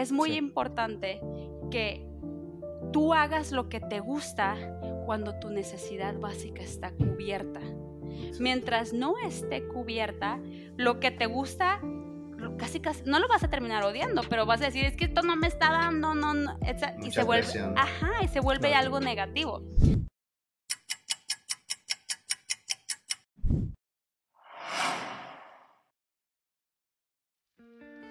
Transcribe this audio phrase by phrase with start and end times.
[0.00, 1.20] es muy importante
[1.70, 2.06] que
[2.92, 4.56] tú hagas lo que te gusta
[5.06, 7.60] cuando tu necesidad básica está cubierta.
[8.38, 10.40] Mientras no esté cubierta,
[10.76, 11.80] lo que te gusta
[12.56, 15.22] casi casi no lo vas a terminar odiando, pero vas a decir, es que esto
[15.22, 16.58] no me está dando, no, no,
[17.02, 17.46] y se vuelve,
[17.76, 19.62] ajá, y se vuelve algo negativo.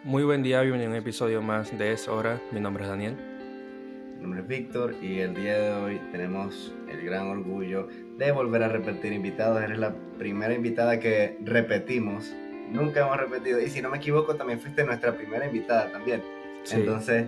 [0.10, 2.42] Muy buen día, bienvenido a un episodio más de Es Hora.
[2.50, 3.16] Mi nombre es Daniel.
[4.16, 8.64] Mi nombre es Víctor y el día de hoy tenemos el gran orgullo de volver
[8.64, 9.62] a repetir invitados.
[9.62, 12.34] Eres la primera invitada que repetimos.
[12.72, 13.62] Nunca hemos repetido.
[13.62, 16.24] Y si no me equivoco, también fuiste nuestra primera invitada también.
[16.72, 17.28] Entonces,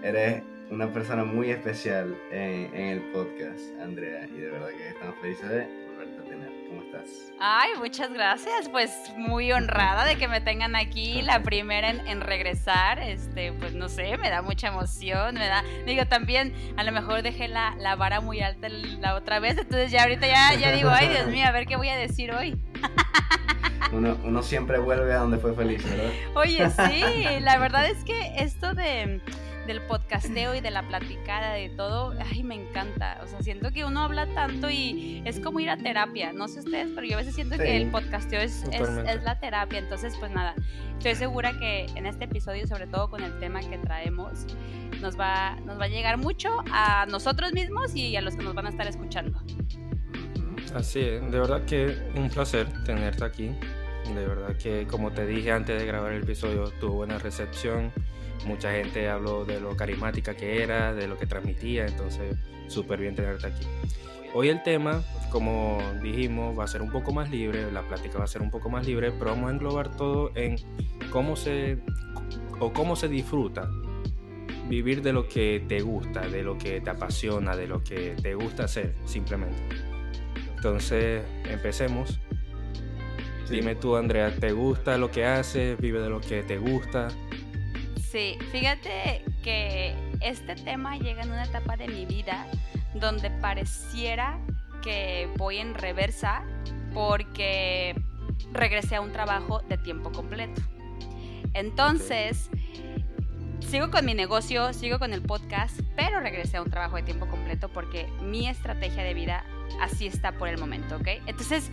[0.00, 4.28] eres una persona muy especial en, en el podcast, Andrea.
[4.32, 5.89] Y de verdad que estamos felices de ¿Cómo
[6.90, 7.32] estás?
[7.40, 8.68] Ay, muchas gracias.
[8.68, 12.98] Pues muy honrada de que me tengan aquí, la primera en, regresar.
[12.98, 15.64] Este, pues no sé, me da mucha emoción, me da.
[15.86, 20.02] Digo, también a lo mejor dejé la, vara muy alta la otra vez, entonces ya
[20.02, 22.58] ahorita ya, ya digo, ay Dios mío, a ver qué voy a decir hoy.
[23.92, 26.12] Uno, uno siempre vuelve a donde fue feliz, ¿verdad?
[26.34, 29.20] Oye, sí, la verdad es que esto de
[29.70, 33.20] del podcasteo y de la platicada, de todo, ay, me encanta.
[33.22, 36.32] O sea, siento que uno habla tanto y es como ir a terapia.
[36.32, 39.78] No sé ustedes, pero yo a veces siento que el podcasteo es, es, la terapia.
[39.78, 40.56] Entonces, pues nada,
[40.98, 44.44] estoy segura que en este episodio, sobre todo con el tema que traemos,
[45.00, 48.54] nos va, nos va a llegar mucho a nosotros mismos y a los que nos
[48.54, 49.40] van a estar escuchando.
[50.74, 53.52] Así es, de verdad que un placer tenerte aquí.
[54.12, 57.92] De verdad que, como te dije antes de grabar el episodio, tuvo buena recepción
[58.46, 62.36] Mucha gente habló de lo carismática que era, de lo que transmitía, entonces
[62.68, 63.66] súper bien tenerte aquí.
[64.32, 68.24] Hoy el tema, como dijimos, va a ser un poco más libre, la plática va
[68.24, 70.56] a ser un poco más libre, pero vamos a englobar todo en
[71.10, 71.78] cómo se
[72.60, 73.68] o cómo se disfruta
[74.68, 78.34] vivir de lo que te gusta, de lo que te apasiona, de lo que te
[78.34, 79.60] gusta hacer, simplemente.
[80.54, 82.20] Entonces, empecemos.
[83.50, 85.76] Dime tú, Andrea, ¿te gusta lo que haces?
[85.80, 87.08] ¿Vive de lo que te gusta?
[88.10, 92.44] Sí, fíjate que este tema llega en una etapa de mi vida
[92.94, 94.40] donde pareciera
[94.82, 96.42] que voy en reversa
[96.92, 97.94] porque
[98.52, 100.60] regresé a un trabajo de tiempo completo.
[101.54, 102.50] Entonces,
[103.60, 107.28] sigo con mi negocio, sigo con el podcast, pero regresé a un trabajo de tiempo
[107.28, 109.44] completo porque mi estrategia de vida
[109.80, 111.08] así está por el momento, ¿ok?
[111.26, 111.70] Entonces,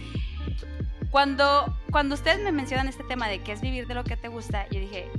[1.10, 4.28] cuando, cuando ustedes me mencionan este tema de qué es vivir de lo que te
[4.28, 5.10] gusta, yo dije,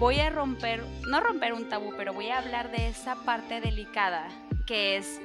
[0.00, 4.28] voy a romper, no romper un tabú, pero voy a hablar de esa parte delicada
[4.66, 5.20] que es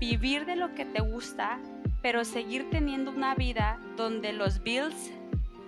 [0.00, 1.60] vivir de lo que te gusta,
[2.02, 5.12] pero seguir teniendo una vida donde los bills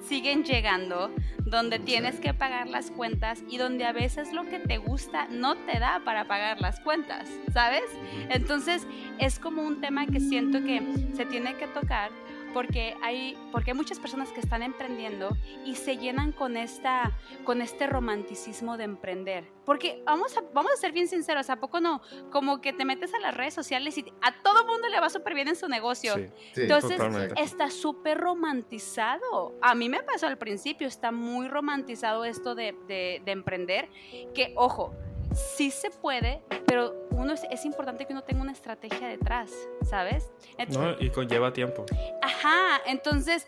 [0.08, 1.12] siguen llegando,
[1.44, 5.54] donde tienes que pagar las cuentas y donde a veces lo que te gusta no
[5.54, 7.84] te da para pagar las cuentas, ¿sabes?
[8.30, 8.84] Entonces
[9.20, 10.82] es como un tema que siento que
[11.14, 12.10] se tiene que tocar
[12.52, 17.12] porque hay, porque hay muchas personas que están emprendiendo y se llenan con, esta,
[17.44, 19.44] con este romanticismo de emprender.
[19.64, 22.00] Porque vamos a, vamos a ser bien sinceros, ¿a poco no?
[22.30, 25.34] Como que te metes a las redes sociales y a todo mundo le va súper
[25.34, 26.14] bien en su negocio.
[26.56, 27.00] Entonces
[27.36, 29.54] está súper romantizado.
[29.60, 33.88] A mí me pasó al principio, está muy romantizado esto de, de, de emprender,
[34.34, 34.94] que ojo,
[35.32, 39.50] sí se puede, pero uno es, importante que uno tenga una estrategia detrás,
[39.82, 40.30] ¿sabes?
[40.70, 41.84] no, y conlleva tiempo.
[42.22, 43.46] Ajá, entonces,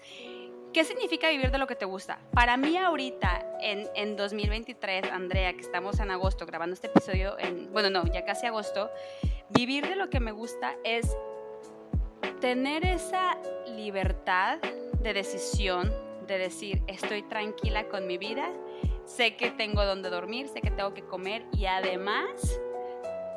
[0.73, 2.19] ¿qué significa vivir de lo que te gusta?
[2.33, 7.73] Para mí ahorita, en, en 2023, Andrea, que estamos en agosto grabando este episodio, en,
[7.73, 8.91] bueno, no, ya casi agosto,
[9.51, 11.17] vivir de lo que me gusta es
[12.41, 13.37] tener esa
[13.67, 14.59] libertad
[15.01, 15.93] de decisión,
[16.27, 18.51] de decir, estoy tranquila con mi vida
[19.11, 22.61] sé que tengo donde dormir, sé que tengo que comer y además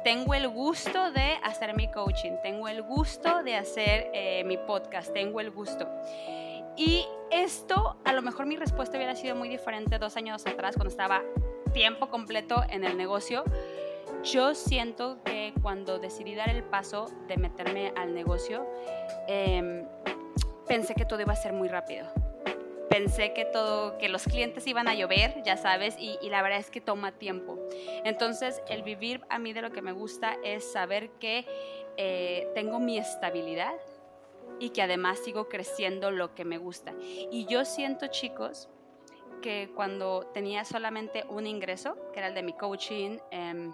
[0.03, 5.13] tengo el gusto de hacer mi coaching, tengo el gusto de hacer eh, mi podcast,
[5.13, 5.88] tengo el gusto.
[6.75, 10.91] Y esto, a lo mejor mi respuesta hubiera sido muy diferente dos años atrás, cuando
[10.91, 11.22] estaba
[11.73, 13.44] tiempo completo en el negocio.
[14.23, 18.66] Yo siento que cuando decidí dar el paso de meterme al negocio,
[19.28, 19.85] em,
[20.67, 22.22] pensé que todo iba a ser muy rápido
[22.93, 26.69] pensé que todo, que los clientes iban a llover, ya sabes, y, la verdad es
[26.69, 27.57] que toma tiempo.
[28.05, 31.45] Entonces, el vivir a mí de lo que me gusta es saber que
[31.97, 33.73] eh, tengo mi estabilidad
[34.59, 36.93] y que además sigo creciendo lo que me gusta.
[37.31, 38.69] Y yo siento, chicos,
[39.41, 43.73] que cuando tenía solamente un ingreso, que era el de mi coaching, em,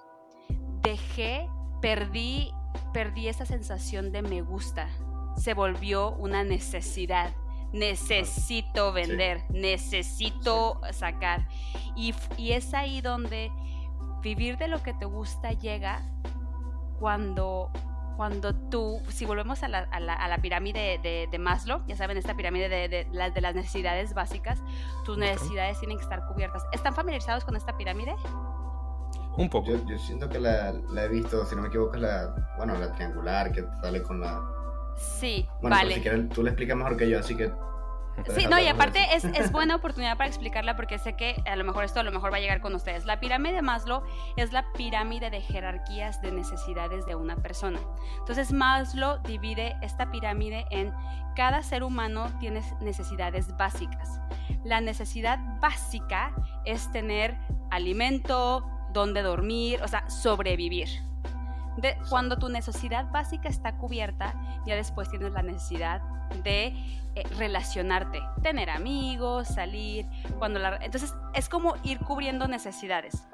[0.82, 1.46] dejé,
[1.82, 2.54] perdí,
[2.94, 4.90] perdí esa sensación de me gusta.
[5.36, 7.34] Se volvió una necesidad
[7.72, 11.48] necesito vender, necesito sacar.
[11.96, 13.52] Y, y, es ahí donde
[14.22, 16.02] vivir de lo que te gusta llega
[17.00, 17.72] cuando
[18.20, 21.96] cuando tú, si volvemos a la, a la, a la pirámide de, de, Maslow, ya
[21.96, 24.62] saben, esta pirámide de, de, las, de las necesidades básicas,
[25.06, 26.66] tus necesidades tienen que estar cubiertas.
[26.74, 28.14] ¿Están familiarizados con esta pirámide?
[29.38, 29.70] Un poco.
[29.70, 32.92] Yo, yo siento que la, la, he visto, si no me equivoco, la, bueno, la
[32.92, 34.42] triangular que sale con la...
[35.00, 35.96] Sí, bueno, vale.
[35.96, 37.52] si quieres, tú le explicas mejor que yo, así que
[38.36, 41.64] Sí, no, y aparte es, es, buena oportunidad para explicarla porque sé que a lo
[41.64, 43.06] mejor esto a lo mejor va a llegar con ustedes.
[43.06, 44.04] La pirámide de Maslow
[44.36, 47.80] es la pirámide de jerarquías de necesidades de una persona.
[48.20, 50.94] Entonces Maslow divide esta pirámide en
[51.36, 54.20] cada ser humano tiene necesidades básicas.
[54.64, 56.34] La necesidad básica
[56.66, 57.38] es tener
[57.72, 60.90] alimento, donde dormir, o sea, sobrevivir.
[61.82, 64.34] De, cuando tu necesidad básica está cubierta,
[64.66, 66.02] ya después tienes la necesidad
[66.44, 66.68] de
[67.16, 70.06] eh, relacionarte, tener amigos, salir,
[70.38, 73.28] cuando la, entonces es como ir cubriendo necesidades.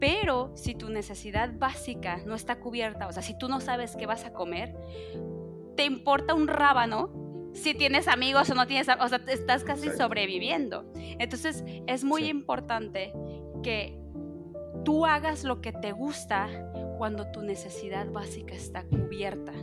[0.00, 4.06] Pero si tu necesidad básica no está cubierta, o sea, si tú no sabes qué
[4.06, 4.74] vas a comer,
[5.76, 7.10] te importa un rábano
[7.52, 10.04] si tienes amigos o no tienes, o sea, estás casi Exacto.
[10.04, 10.84] sobreviviendo.
[10.94, 12.28] Entonces es muy sí.
[12.28, 13.12] importante
[13.62, 13.98] que
[14.84, 16.48] tú hagas lo que te gusta
[17.00, 19.54] cuando tu necesidad básica está cubierta.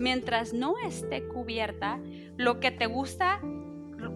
[0.00, 1.98] Mientras no esté cubierta,
[2.36, 3.40] lo que te gusta,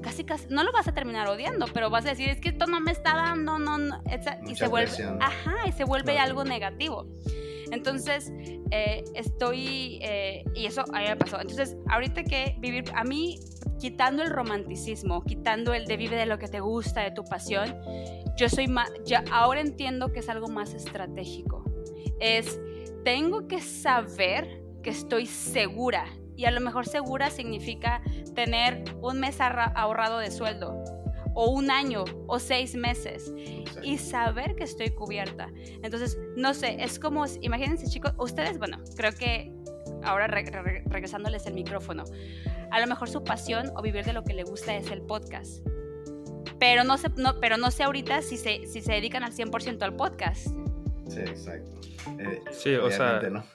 [0.02, 2.66] casi, casi, no lo vas a terminar odiando, pero vas a decir, es que esto
[2.66, 4.02] no me está dando, no, no,
[4.46, 5.16] y se vuelve, presión.
[5.22, 6.28] ajá, y se vuelve claro.
[6.28, 7.06] algo negativo.
[7.70, 8.30] Entonces,
[8.70, 11.40] eh, estoy, eh, y eso a mí me pasó.
[11.40, 13.40] Entonces, ahorita que vivir, a mí,
[13.80, 17.74] quitando el romanticismo, quitando el de vive de lo que te gusta, de tu pasión,
[18.36, 21.61] yo soy más, ya ahora entiendo que es algo más estratégico.
[22.22, 22.60] Es,
[23.04, 26.06] tengo que saber que estoy segura.
[26.36, 28.00] Y a lo mejor segura significa
[28.34, 30.82] tener un mes ahorrado de sueldo,
[31.34, 33.32] o un año, o seis meses,
[33.82, 35.48] y saber que estoy cubierta.
[35.82, 39.52] Entonces, no sé, es como, imagínense chicos, ustedes, bueno, creo que
[40.04, 42.04] ahora re re regresándoles el micrófono,
[42.70, 45.64] a lo mejor su pasión o vivir de lo que le gusta es el podcast.
[46.58, 49.82] Pero no sé, no, pero no sé ahorita si se, si se dedican al 100%
[49.82, 50.61] al podcast.
[51.08, 51.80] Sí, exacto.
[52.18, 53.20] Eh, sí, o sea...
[53.30, 53.44] No.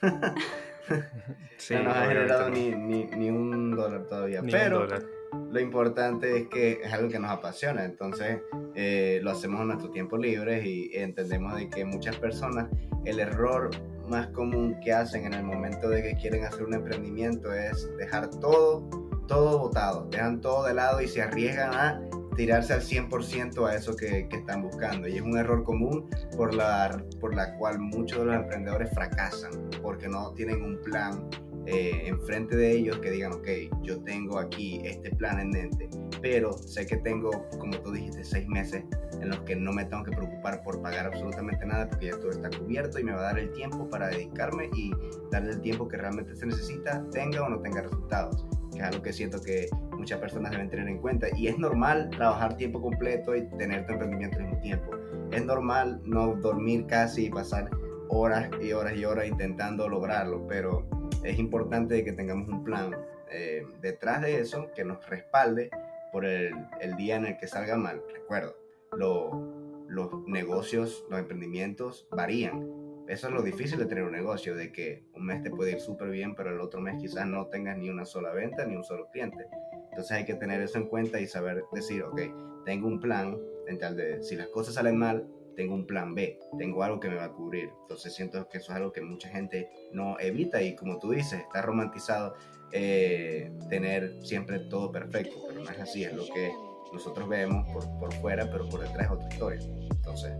[1.56, 4.42] sí, no nos ha generado ni, ni, ni, un dólar todavía.
[4.42, 5.02] Ni pero dólar.
[5.50, 7.84] lo importante es que es algo que nos apasiona.
[7.84, 8.40] Entonces
[8.74, 12.68] eh, lo hacemos en nuestro tiempo libre y entendemos de que muchas personas
[13.04, 13.70] el error
[14.08, 18.30] más común que hacen en el momento de que quieren hacer un emprendimiento es dejar
[18.30, 18.88] todo,
[19.26, 20.08] todo botado.
[20.10, 22.00] Dejan todo de lado y se arriesgan a
[22.38, 25.08] tirarse al 100% a eso que, que, están buscando.
[25.08, 29.50] Y es un error común por la, por la cual muchos de los emprendedores fracasan,
[29.82, 31.28] porque no tienen un plan
[31.66, 33.48] eh, enfrente de ellos que digan, ok,
[33.82, 35.90] yo tengo aquí este plan en mente,
[36.22, 38.84] pero sé que tengo, como tú dijiste, seis meses
[39.20, 42.30] en los que no me tengo que preocupar por pagar absolutamente nada porque ya todo
[42.30, 44.92] está cubierto y me va a dar el tiempo para dedicarme y
[45.32, 49.02] darle el tiempo que realmente se necesita, tenga o no tenga resultados que es algo
[49.02, 49.68] que siento que
[50.08, 51.26] muchas personas deben tener en cuenta.
[51.36, 54.90] Y es normal trabajar tiempo completo y tener tu emprendimiento al mismo tiempo.
[55.30, 57.68] Es normal no dormir casi y pasar
[58.08, 60.88] horas y horas y horas intentando lograrlo, pero
[61.24, 62.96] es importante que tengamos un plan
[63.30, 65.68] eh, detrás de eso que nos respalde
[66.10, 68.02] por el, el, día en el que salga mal.
[68.10, 68.56] Recuerdo,
[68.96, 72.66] lo, los negocios, los emprendimientos varían
[73.08, 75.80] eso es lo difícil de tener un negocio, de que un mes te puede ir
[75.80, 78.84] súper bien, pero el otro mes quizás no tengas ni una sola venta ni un
[78.84, 79.46] solo cliente.
[79.90, 82.20] Entonces hay que tener eso en cuenta y saber decir, ok,
[82.64, 85.26] tengo un plan, en tal de, si las cosas salen mal,
[85.56, 87.70] tengo un plan B, tengo algo que me va a cubrir.
[87.82, 91.40] Entonces siento que eso es algo que mucha gente no evita y como tú dices,
[91.40, 92.34] está romantizado
[92.70, 96.52] eh, tener siempre todo perfecto, pero no es así, es lo que
[96.92, 99.60] nosotros vemos por, por fuera, pero por detrás es otra historia.
[99.90, 100.32] Entonces,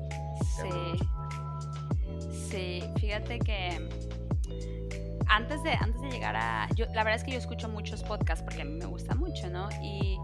[0.57, 1.05] sí.
[2.49, 3.89] Sí, fíjate que
[5.29, 6.69] antes de, antes de llegar a...
[6.75, 9.49] Yo, la verdad es que yo escucho muchos podcasts porque a mí me gusta mucho,
[9.51, 9.69] ¿no?
[9.83, 10.19] Y,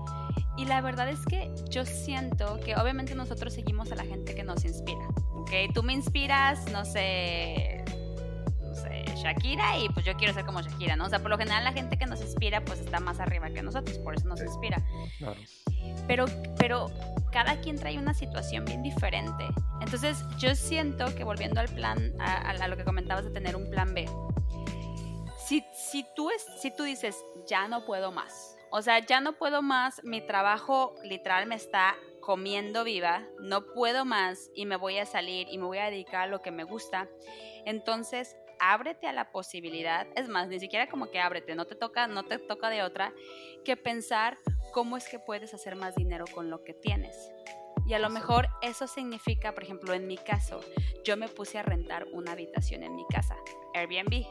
[0.56, 4.44] y la verdad es que yo siento que obviamente nosotros seguimos a la gente que
[4.44, 5.50] nos inspira, ¿ok?
[5.74, 7.84] Tú me inspiras, no sé,
[8.62, 11.06] no sé, Shakira y pues yo quiero ser como Shakira, ¿no?
[11.06, 13.62] O sea, por lo general la gente que nos inspira pues está más arriba que
[13.62, 14.80] nosotros, por eso nos inspira.
[15.18, 15.40] Claro.
[16.06, 16.26] Pero,
[16.58, 16.86] pero
[17.32, 19.44] cada quien trae una situación bien diferente.
[19.80, 23.68] Entonces yo siento que volviendo al plan, a, a lo que comentabas de tener un
[23.70, 24.06] plan B,
[25.46, 29.34] si, si, tú es, si tú dices, ya no puedo más, o sea, ya no
[29.34, 34.98] puedo más, mi trabajo literal me está comiendo viva, no puedo más y me voy
[34.98, 37.08] a salir y me voy a dedicar a lo que me gusta,
[37.66, 42.06] entonces ábrete a la posibilidad, es más, ni siquiera como que ábrete, no te toca,
[42.06, 43.12] no te toca de otra
[43.64, 44.38] que pensar
[44.72, 47.30] cómo es que puedes hacer más dinero con lo que tienes.
[47.86, 50.60] Y a lo mejor eso significa, por ejemplo, en mi caso,
[51.04, 53.36] yo me puse a rentar una habitación en mi casa,
[53.74, 54.24] Airbnb.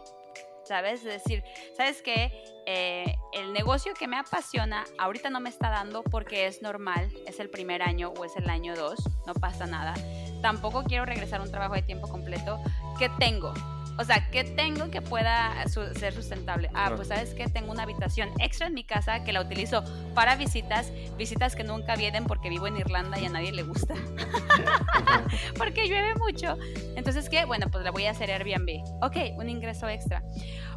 [0.64, 1.06] ¿Sabes?
[1.06, 1.44] Es decir,
[1.76, 2.32] ¿sabes qué?
[2.66, 7.40] Eh, el negocio que me apasiona ahorita no me está dando porque es normal, es
[7.42, 9.94] el primer año o es el año dos, no pasa nada.
[10.42, 12.60] Tampoco quiero regresar a un trabajo de tiempo completo.
[12.98, 13.54] ¿Qué tengo?
[13.98, 16.70] O sea, ¿qué tengo que pueda ser sustentable?
[16.74, 19.84] Ah, pues sabes que tengo una habitación extra en mi casa que la utilizo
[20.16, 23.94] para visitas, visitas que nunca vienen porque vivo en Irlanda y a nadie le gusta.
[25.58, 26.58] porque llueve mucho.
[26.96, 27.46] Entonces, ¿qué?
[27.46, 28.84] Bueno, pues la voy a hacer Airbnb.
[29.02, 30.24] Ok, un ingreso extra.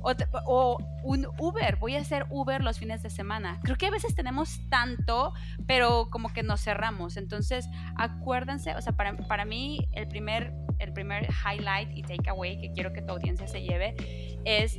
[0.06, 0.12] O,
[0.46, 3.58] o, un Uber, voy a hacer Uber los fines de semana.
[3.64, 5.32] Creo que a veces tenemos tanto,
[5.66, 7.16] pero como que nos cerramos.
[7.16, 12.72] Entonces, acuérdense, o sea, para, para mí el primer el primer highlight y takeaway que
[12.72, 13.96] quiero que tu audiencia se lleve
[14.44, 14.78] es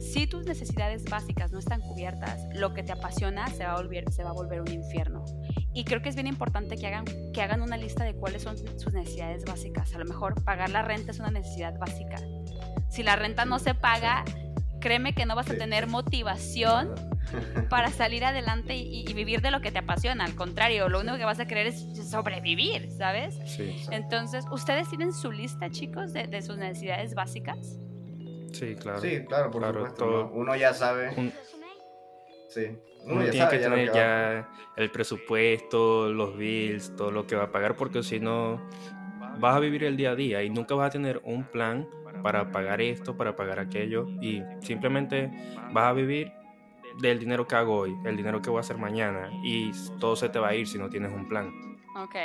[0.00, 4.10] si tus necesidades básicas no están cubiertas, lo que te apasiona se va a volver,
[4.10, 5.24] se va a volver un infierno.
[5.74, 8.56] Y creo que es bien importante que hagan, que hagan una lista de cuáles son
[8.56, 9.94] sus necesidades básicas.
[9.94, 12.16] A lo mejor pagar la renta es una necesidad básica.
[12.88, 14.24] Si la renta no se paga,
[14.84, 16.94] créeme que no vas a tener motivación
[17.70, 20.26] para salir adelante y, vivir de lo que te apasiona.
[20.26, 23.38] Al contrario, lo único que vas a querer es sobrevivir, ¿sabes?
[23.90, 27.78] Entonces, ¿ustedes tienen su lista, chicos, de, sus necesidades básicas?
[28.52, 29.00] Sí, claro.
[29.00, 30.30] Sí, claro, por supuesto.
[30.34, 31.32] Uno ya sabe.
[32.50, 32.76] Sí.
[33.06, 37.74] Uno, tiene que tener ya el presupuesto, los bills, todo lo que va a pagar,
[37.74, 38.60] porque si no,
[39.38, 41.88] vas a vivir el día a día y nunca vas a tener un plan
[42.24, 45.30] para pagar esto, para pagar aquello, y simplemente
[45.72, 46.32] vas a vivir
[46.98, 50.30] del dinero que hago hoy, el dinero que voy a hacer mañana, y todo se
[50.30, 51.52] te va a ir si no tienes un plan.
[51.96, 52.16] Ok.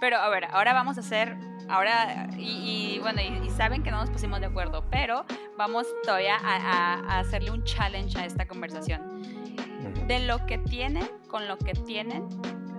[0.00, 1.36] Pero a ver, ahora vamos a hacer,
[1.68, 5.26] ahora, y, bueno, y, saben que no nos pusimos de acuerdo, pero
[5.58, 9.20] vamos todavía a, hacerle un challenge a esta conversación.
[10.06, 12.26] De lo que tienen, con lo que tienen,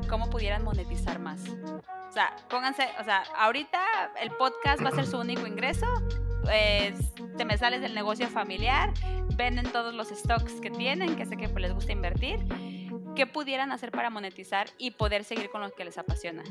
[0.09, 1.43] ¿cómo pudieran monetizar más?
[1.49, 3.79] O sea, pónganse, o sea, ahorita
[4.19, 5.85] el podcast va a ser su único ingreso,
[6.47, 8.93] pues, te me sales del negocio familiar,
[9.35, 12.39] venden todos los stocks que tienen, que sé que pues, les gusta invertir,
[13.17, 16.43] ¿qué pudieran hacer para monetizar y poder seguir con lo que les apasiona?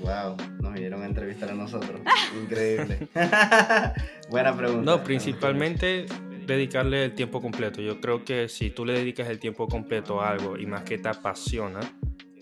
[0.00, 2.00] Wow, nos vinieron a entrevistar a nosotros.
[2.42, 3.06] Increíble.
[4.30, 4.82] Buena pregunta.
[4.82, 6.06] No, principalmente
[6.46, 7.82] dedicarle el tiempo completo.
[7.82, 10.96] Yo creo que si tú le dedicas el tiempo completo a algo y más que
[10.96, 11.80] te apasiona,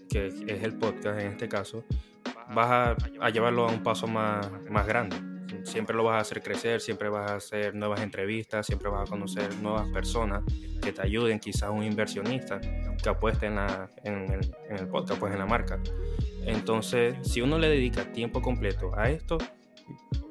[0.09, 1.85] que es el podcast en este caso,
[2.55, 5.32] vas a, a llevarlo a un paso más, más grande
[5.65, 9.11] siempre lo vas a hacer crecer, siempre vas a hacer nuevas entrevistas, siempre vas a
[9.11, 10.43] conocer nuevas personas
[10.83, 15.19] que te ayuden, quizás un inversionista que apueste en, la, en, el, en el podcast,
[15.19, 15.79] pues en la marca.
[16.45, 19.39] Entonces, si uno le dedica tiempo completo a esto,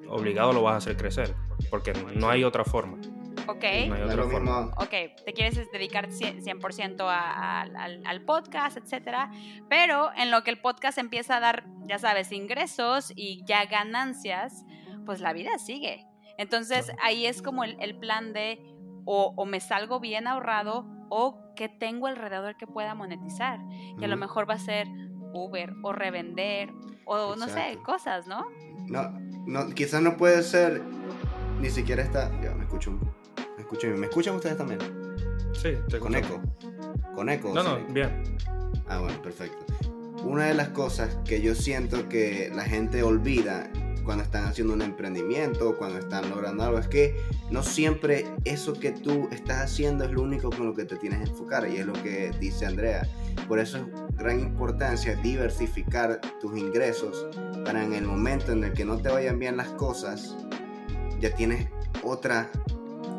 [0.08, 1.34] obligado lo vas a hacer crecer,
[1.70, 2.98] porque no hay otra forma.
[3.48, 3.64] Ok.
[3.88, 4.72] No hay otra forma.
[4.78, 9.32] Ok, te quieres dedicar 100% al, al, podcast, etcétera,
[9.70, 14.66] pero en lo que el podcast empieza a dar, ya sabes, ingresos y ya ganancias,
[15.12, 16.08] pues la vida sigue.
[16.38, 18.62] Entonces ahí es como el, plan de
[19.04, 23.60] o, me salgo bien ahorrado o que tengo alrededor que pueda monetizar.
[24.00, 24.88] Que a lo mejor va a ser
[25.34, 26.72] Uber o revender
[27.04, 28.46] o no sé, cosas, ¿no?
[28.88, 29.10] No,
[29.46, 30.82] no, quizás no puede ser
[31.60, 32.32] ni siquiera esta.
[32.42, 32.92] Ya, me escucho.
[33.58, 33.88] Me escucho.
[33.88, 34.80] ¿Me escuchan ustedes también?
[35.52, 36.40] Sí, te Con eco.
[37.14, 37.54] Con eco.
[37.54, 38.38] No, no, bien.
[38.88, 39.66] Ah, bueno, perfecto.
[40.24, 43.70] Una de las cosas que yo siento que la gente olvida
[44.04, 47.16] cuando están haciendo un emprendimiento, cuando están logrando algo, es que
[47.50, 51.20] no siempre eso que tú estás haciendo es lo único con lo que te tienes
[51.20, 53.08] que enfocar y es lo que dice Andrea.
[53.48, 57.28] Por eso es gran importancia diversificar tus ingresos
[57.66, 60.36] para en el momento en el que no te vayan bien las cosas,
[61.20, 61.68] ya tienes
[62.04, 62.50] otra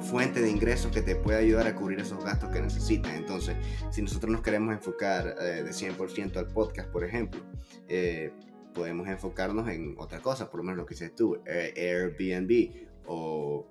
[0.03, 3.13] fuente de ingresos que te puede ayudar a cubrir esos gastos que necesitas.
[3.15, 3.57] Entonces,
[3.91, 7.41] si nosotros nos queremos enfocar eh, de 100% al podcast, por ejemplo,
[7.89, 8.33] eh,
[8.73, 13.67] podemos enfocarnos en otra cosa, por lo menos lo que dices tú, Airbnb o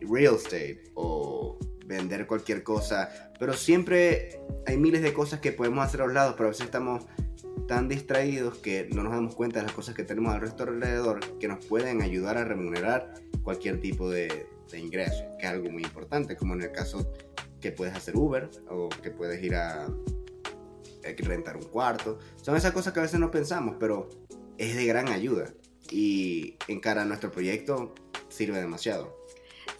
[0.00, 6.00] real estate o vender cualquier cosa, pero siempre hay miles de cosas que podemos hacer
[6.02, 7.04] a los lados, pero a veces estamos
[7.68, 11.20] tan distraídos que no nos damos cuenta de las cosas que tenemos al resto alrededor
[11.38, 15.82] que nos pueden ayudar a remunerar cualquier tipo de, de ingreso, que es algo muy
[15.82, 17.12] importante, como en el caso
[17.60, 19.88] que puedes hacer Uber o que puedes ir a
[21.18, 22.18] rentar un cuarto.
[22.40, 24.08] Son esas cosas que a veces no pensamos, pero
[24.58, 25.52] es de gran ayuda
[25.90, 27.94] y en cara a nuestro proyecto
[28.28, 29.21] sirve demasiado.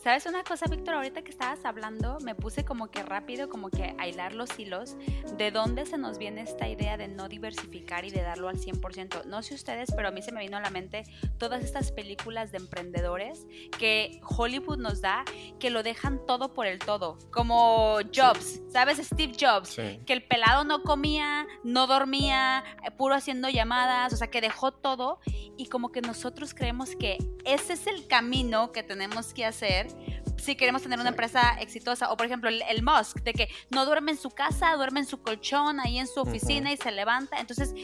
[0.02, 0.94] ¿Sabes una cosa, Víctor?
[0.94, 4.96] Ahorita que estabas hablando, me puse como que rápido, como que a hilar los hilos
[5.38, 9.26] de dónde se nos viene esta idea de no diversificar y de darlo al 100%.
[9.26, 11.04] No sé ustedes, pero a mí se me vino a la mente
[11.38, 13.46] todas estas películas de emprendedores
[13.78, 15.24] que Hollywood nos da,
[15.60, 17.16] que lo dejan todo por el todo.
[17.30, 18.98] Como Jobs, ¿sabes?
[18.98, 24.26] Steve Jobs, que el pelado no comía, no dormía, eh, puro haciendo llamadas, o sea,
[24.26, 25.20] que dejó todo
[25.56, 29.91] y como que nosotros creemos que ese es el camino que tenemos que hacer
[30.36, 32.10] si queremos tener una empresa exitosa.
[32.10, 35.22] O por ejemplo, el, Musk, de que no duerme en su casa, duerme en su
[35.22, 37.38] colchón, ahí en su oficina y se levanta.
[37.38, 37.74] Entonces,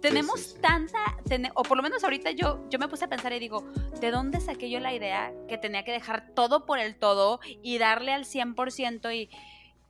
[0.00, 0.98] tenemos tanta,
[1.54, 3.64] o por lo menos ahorita yo, yo me puse a pensar y digo,
[4.00, 7.78] ¿de dónde saqué yo la idea que tenía que dejar todo por el todo y
[7.78, 9.30] darle al 100% y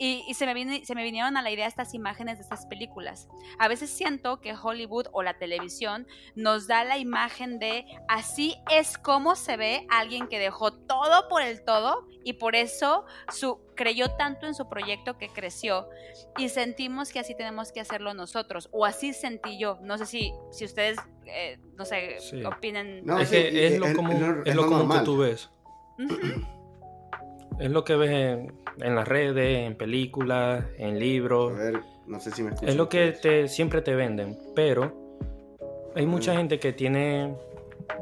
[0.00, 3.28] y, se, me se me vinieron a la idea estas imágenes de estas películas.
[3.58, 8.96] A veces siento que Hollywood o la televisión nos da la imagen de así es
[8.96, 14.10] como se ve alguien que dejó todo por el todo y por eso su, creyó
[14.12, 15.88] tanto en su proyecto que creció
[16.36, 19.78] y sentimos que así tenemos que hacerlo nosotros o así sentí yo.
[19.82, 23.04] No sé si, si ustedes, eh, no sé, opinen.
[23.04, 25.50] No, es que es, lo, común, es lo, común que tú ves.
[27.58, 31.52] Es lo que ves en, en las redes, en películas, en libros.
[31.52, 35.08] A ver, no sé si me Es lo que te, siempre te venden, pero
[35.94, 37.34] hay mucha gente que tiene.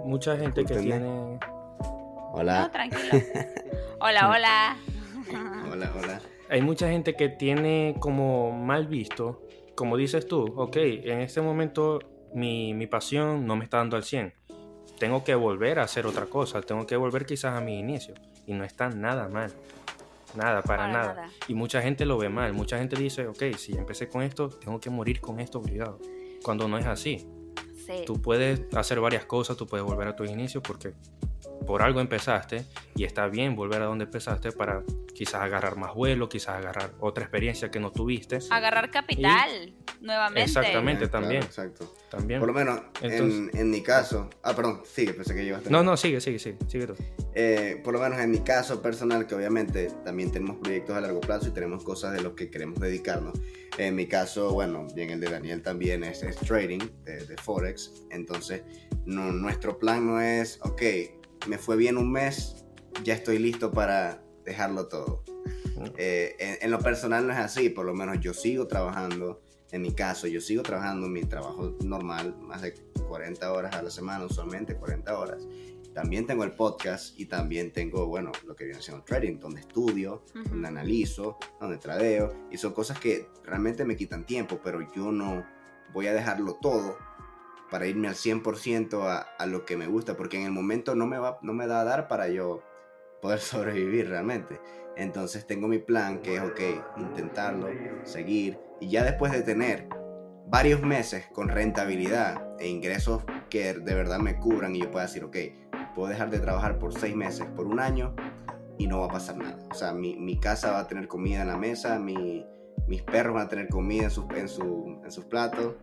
[0.05, 1.39] Mucha gente que tiene.
[2.33, 2.63] Hola.
[2.63, 3.25] No, tranquilo.
[4.01, 4.77] hola, hola.
[5.73, 6.21] hola, hola.
[6.51, 9.43] Hay mucha gente que tiene como mal visto,
[9.75, 11.99] como dices tú, ok, en este momento
[12.35, 14.33] mi, mi pasión no me está dando al 100.
[14.99, 18.15] Tengo que volver a hacer otra cosa, tengo que volver quizás a mi inicio.
[18.47, 19.53] Y no está nada mal.
[20.35, 21.31] Nada, para, nada.
[21.49, 22.53] Y mucha gente lo ve mal.
[22.53, 25.99] Mucha gente dice, ok, si empecé con esto, tengo que morir con esto obligado.
[26.43, 27.27] Cuando no es así.
[28.05, 30.93] Tú puedes hacer varias cosas, tú puedes volver a tu inicio porque
[31.67, 32.65] por algo empezaste
[32.97, 34.83] y está bien volver a donde empezaste para
[35.15, 38.41] quizás agarrar más vuelo, quizás agarrar otra experiencia que no tuviste.
[38.51, 40.43] Agarrar capital nuevamente.
[40.43, 41.43] Exactamente, también.
[41.43, 41.95] exacto.
[42.11, 42.41] También.
[42.41, 44.31] Por lo menos en, en, mi caso.
[44.43, 45.71] Ah, perdón, sigue, pensé que llevaste.
[45.71, 46.95] No, no, sigue, sigue, sigue, sigue tú.
[47.35, 51.21] Eh, por lo menos en mi caso personal, que obviamente también tenemos proyectos a largo
[51.21, 53.39] plazo y tenemos cosas de los que queremos dedicarnos.
[53.79, 58.05] En mi caso, bueno, bien el de Daniel también es, trading de, Forex.
[58.11, 58.63] Entonces,
[59.05, 60.83] no, nuestro plan no es, ok,
[61.47, 62.65] me fue bien un mes,
[63.05, 65.23] ya estoy listo para dejarlo todo.
[65.99, 69.93] Eh, en, lo personal no es así, por lo menos yo sigo trabajando, en mi
[69.93, 72.75] caso yo sigo trabajando mi trabajo normal, más de
[73.09, 75.47] 40 horas a la semana, usualmente 40 horas.
[75.95, 80.25] También tengo el podcast y también tengo, bueno, lo que viene siendo trading, donde estudio,
[80.35, 85.47] donde analizo, donde tradeo, y son cosas que realmente me quitan tiempo, pero yo no
[85.95, 86.99] voy a dejarlo todo
[87.71, 91.07] para irme al 100% a, a, lo que me gusta, porque en el momento no
[91.07, 92.63] me, va, no me da a dar para yo
[93.23, 94.61] poder sobrevivir realmente.
[94.97, 96.61] Entonces tengo mi plan que es, ok,
[96.97, 97.69] intentarlo,
[98.05, 99.89] seguir, y ya después de tener
[100.47, 105.25] varios meses con rentabilidad e ingresos que de verdad me cubran y yo pueda decir,
[105.25, 105.37] ok,
[105.95, 108.15] puedo dejar de trabajar por seis meses, por un año,
[108.79, 109.59] y no va a pasar nada.
[109.71, 112.47] O sea, mi, mi casa va a tener comida en la mesa, mi,
[112.87, 115.75] mis perros van a tener comida en, sus, en, su, en sus platos,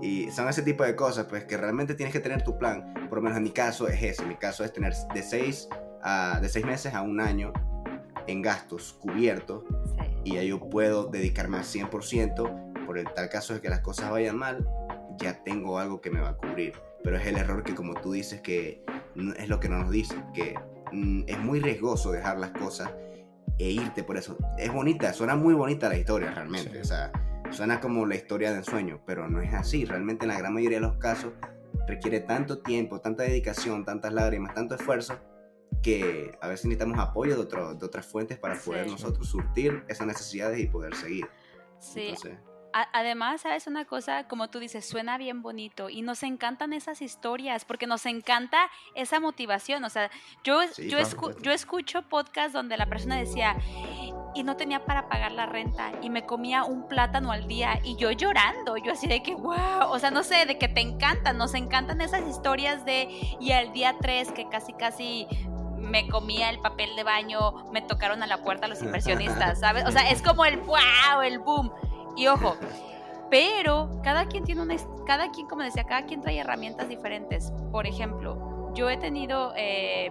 [0.00, 2.94] y son ese tipo de cosas, pues que realmente tienes que tener tu plan.
[3.10, 4.24] Por lo menos en mi caso es ese.
[4.24, 5.68] Mi caso es tener de seis,
[6.02, 7.52] a, de seis meses a un año
[8.26, 9.64] en gastos cubiertos.
[10.24, 12.86] Y ya yo puedo dedicarme al 100%.
[12.86, 14.68] Por el tal caso de que las cosas vayan mal,
[15.18, 16.74] ya tengo algo que me va a cubrir.
[17.02, 18.84] Pero es el error que, como tú dices, que
[19.36, 20.24] es lo que no nos dicen.
[20.32, 20.54] Que
[20.92, 22.90] mm, es muy riesgoso dejar las cosas
[23.58, 24.36] e irte por eso.
[24.58, 26.80] Es bonita, suena muy bonita la historia realmente.
[26.80, 27.12] O sea
[27.52, 29.84] Suena como la historia del sueño, pero no es así.
[29.84, 31.34] Realmente en la gran mayoría de los casos
[31.86, 35.18] requiere tanto tiempo, tanta dedicación, tantas lágrimas, tanto esfuerzo,
[35.82, 40.60] que a veces necesitamos apoyo de, de otras fuentes para poder nosotros surtir esas necesidades
[40.60, 41.26] y poder seguir.
[41.78, 42.14] Sí.
[42.72, 44.26] Además, ¿sabes una cosa?
[44.28, 49.20] Como tú dices, suena bien bonito y nos encantan esas historias porque nos encanta esa
[49.20, 49.84] motivación.
[49.84, 50.10] O sea,
[50.42, 50.98] yo, yo,
[51.42, 53.58] yo escucho podcasts donde la persona decía,
[54.34, 57.96] y no tenía para pagar la renta y me comía un plátano al día y
[57.96, 61.36] yo llorando, yo así de que, wow, o sea, no sé, de que te encantan,
[61.36, 63.08] nos encantan esas historias de,
[63.40, 65.26] y al día 3 que casi, casi
[65.82, 69.84] me comía el papel de baño, me tocaron a la puerta los inversionistas, ¿sabes?
[69.86, 71.72] O sea, es como el wow, el boom.
[72.16, 72.56] Y ojo,
[73.30, 77.52] pero cada quien tiene una, cada quien, como decía, cada quien trae herramientas diferentes.
[77.70, 79.52] Por ejemplo, yo he tenido...
[79.56, 80.10] Eh,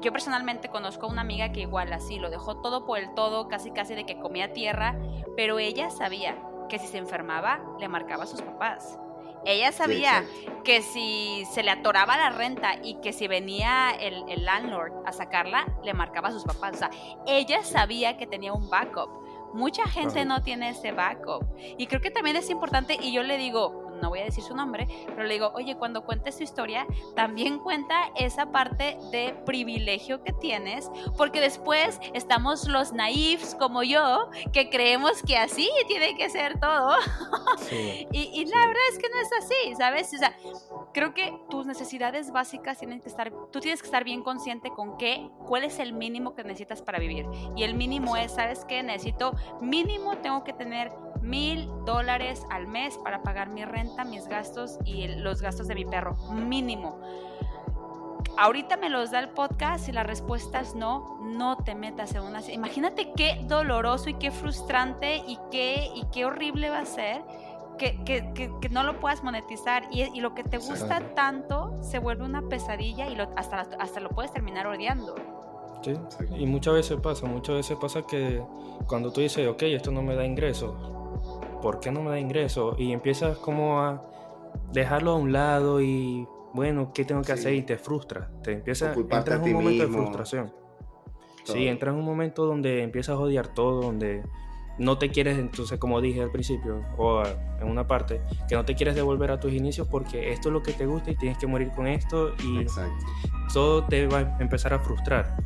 [0.00, 3.48] yo personalmente conozco a una amiga que igual así lo dejó todo por el todo,
[3.48, 4.96] casi casi de que comía tierra,
[5.34, 6.36] pero ella sabía
[6.68, 8.98] que si se enfermaba le marcaba a sus papás.
[9.44, 10.24] Ella sabía
[10.64, 15.12] que si se le atoraba la renta y que si venía el, el landlord a
[15.12, 16.74] sacarla, le marcaba a sus papás.
[16.74, 16.90] O sea,
[17.26, 19.10] ella sabía que tenía un backup.
[19.54, 21.46] Mucha gente no tiene ese backup.
[21.78, 24.54] Y creo que también es importante, y yo le digo, no voy a decir su
[24.54, 30.22] nombre, pero le digo, oye, cuando cuentes tu historia, también cuenta esa parte de privilegio
[30.22, 36.30] que tienes, porque después estamos los naifs como yo, que creemos que así tiene que
[36.30, 36.96] ser todo.
[38.12, 40.12] y, la verdad es que no es así, ¿sabes?
[40.14, 40.36] O sea,
[40.92, 44.96] creo que tus necesidades básicas tienen que estar, tú tienes que estar bien consciente con
[44.96, 47.26] qué, cuál es el mínimo que necesitas para vivir.
[47.56, 48.82] Y el mínimo es, ¿sabes qué?
[48.82, 54.78] Necesito, mínimo tengo que tener mil dólares al mes para pagar mi renta, mis gastos
[54.84, 56.98] y los gastos de mi perro, mínimo.
[58.36, 62.22] Ahorita me los da el podcast y la respuesta es no, no te metas en
[62.22, 62.40] una...
[62.50, 67.22] Imagínate qué doloroso y qué frustrante y qué, y qué horrible va a ser
[67.78, 71.98] que, que, que, no lo puedas monetizar y, y lo que te gusta tanto se
[71.98, 75.14] vuelve una pesadilla y lo, hasta, hasta lo puedes terminar odiando.
[75.82, 75.94] Sí,
[76.36, 78.42] y muchas veces pasa, muchas veces pasa que
[78.86, 80.74] cuando tú dices, ok, esto no me da ingresos,
[81.60, 82.74] ¿por qué no me da ingreso?
[82.78, 84.02] Y empiezas como a
[84.72, 87.54] dejarlo a un lado y, bueno, ¿qué tengo que hacer?
[87.54, 90.52] Y te frustra, te empieza, entras en un momento de frustración.
[91.44, 94.22] Sí, entras en un momento donde empiezas a odiar todo, donde
[94.78, 97.22] no te quieres, entonces como dije al principio, o
[97.60, 100.62] en una parte, que no te quieres devolver a tus inicios porque esto es lo
[100.62, 102.66] que te gusta y tienes que morir con esto y
[103.52, 105.36] todo te va a empezar a frustrar.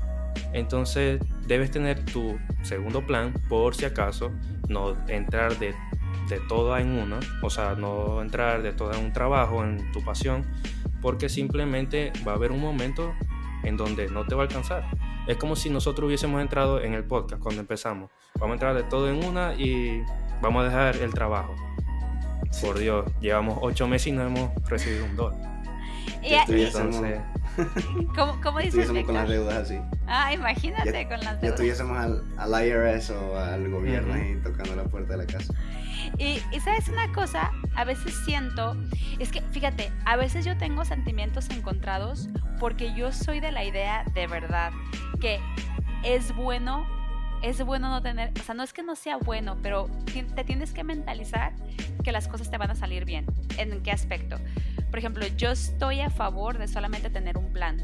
[0.53, 4.31] Entonces debes tener tu segundo plan por si acaso,
[4.69, 5.75] no entrar de
[6.29, 10.05] de toda en una, o sea, no entrar de todo en un trabajo, en tu
[10.05, 10.47] pasión,
[11.01, 13.13] porque simplemente va a haber un momento
[13.63, 14.85] en donde no te va a alcanzar.
[15.27, 18.11] Es como si nosotros hubiésemos entrado en el podcast cuando empezamos.
[18.35, 20.03] Vamos a entrar de todo en una y
[20.41, 21.55] vamos a dejar el trabajo.
[22.61, 25.63] Por Dios, llevamos ocho meses y no hemos recibido un dólar.
[26.23, 27.21] Y entonces...
[28.17, 28.89] ¿Cómo, cómo dices?
[29.05, 29.79] con las deudas así.
[30.07, 31.43] Ah, imagínate con las deudas.
[31.43, 35.53] Ya estuviésemos al, al, IRS o al gobierno ahí tocando la puerta de la casa.
[36.19, 38.77] Y, sabes una cosa, a veces siento,
[39.19, 44.05] es que fíjate, a veces yo tengo sentimientos encontrados porque yo soy de la idea
[44.15, 44.73] de verdad
[45.21, 45.41] que
[46.05, 46.87] es bueno,
[47.43, 49.89] es bueno no tener, o sea, no es que no sea bueno, pero
[50.35, 51.53] te tienes que mentalizar
[52.05, 53.27] que las cosas te van a salir bien.
[53.59, 54.37] ¿En qué aspecto?
[54.91, 57.79] Por ejemplo, yo estoy a favor de solamente tener un plan.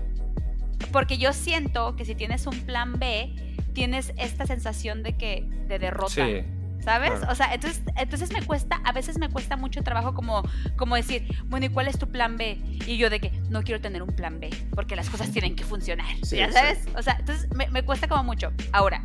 [0.92, 3.34] Porque yo siento que si tienes un plan B,
[3.72, 6.26] tienes esta sensación de que de derrota.
[6.26, 6.44] Sí
[6.88, 7.12] ¿sabes?
[7.28, 10.42] O sea, entonces, entonces me cuesta, a veces me cuesta mucho trabajo como,
[10.76, 12.58] como decir, bueno, ¿y cuál es tu plan B?
[12.86, 15.64] Y yo de que no quiero tener un plan B, porque las cosas tienen que
[15.64, 16.86] funcionar, ¿ya sabes?
[16.96, 18.52] O sea, entonces me, me, cuesta como mucho.
[18.72, 19.04] Ahora,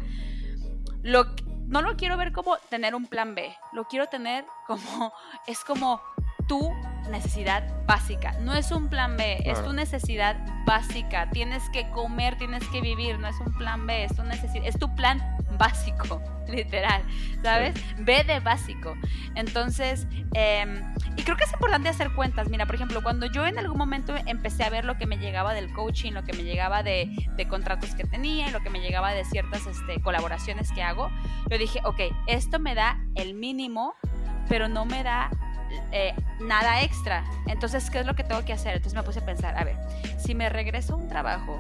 [1.04, 1.26] lo,
[1.68, 5.14] no lo quiero ver como tener un plan B, lo quiero tener como,
[5.48, 6.02] es como
[6.48, 6.74] tu
[7.10, 8.34] necesidad básica.
[8.42, 11.30] No es un plan B, es tu necesidad básica.
[11.32, 14.78] Tienes que comer, tienes que vivir, no es un plan B, es tu necesidad, es
[14.80, 15.22] tu plan
[15.58, 17.04] básico, literal,
[17.44, 17.76] ¿sabes?
[18.00, 18.96] B de básico.
[19.36, 20.82] Entonces, em,
[21.16, 22.50] y creo que es importante hacer cuentas.
[22.50, 25.54] Mira, por ejemplo, cuando yo en algún momento empecé a ver lo que me llegaba
[25.54, 28.80] del coaching, lo que me llegaba de, de contratos que tenía y lo que me
[28.80, 31.10] llegaba de ciertas este, colaboraciones que hago,
[31.50, 33.96] yo dije, ok, esto me da el mínimo,
[34.50, 35.30] pero no me da
[35.92, 37.24] eh, nada extra.
[37.48, 38.76] Entonces, ¿qué es lo que tengo que hacer?
[38.76, 39.76] Entonces me puse a pensar, a ver,
[40.18, 41.60] si me regreso a un trabajo,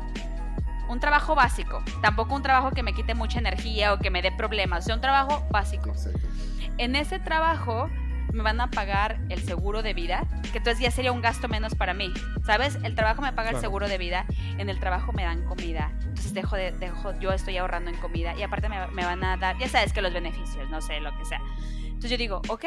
[0.89, 4.31] un trabajo básico, tampoco un trabajo que me quite mucha energía o que me dé
[4.31, 5.93] problemas, o sea, un trabajo básico.
[6.77, 7.89] En ese trabajo
[8.33, 11.75] me van a pagar el seguro de vida, que entonces ya sería un gasto menos
[11.75, 12.11] para mí,
[12.45, 12.77] ¿sabes?
[12.83, 14.25] El trabajo me paga el seguro de vida,
[14.57, 18.35] en el trabajo me dan comida, entonces dejo de, dejo, yo estoy ahorrando en comida
[18.35, 21.15] y aparte me, me van a dar, ya sabes que los beneficios, no sé, lo
[21.17, 21.41] que sea.
[21.85, 22.65] Entonces yo digo, ok,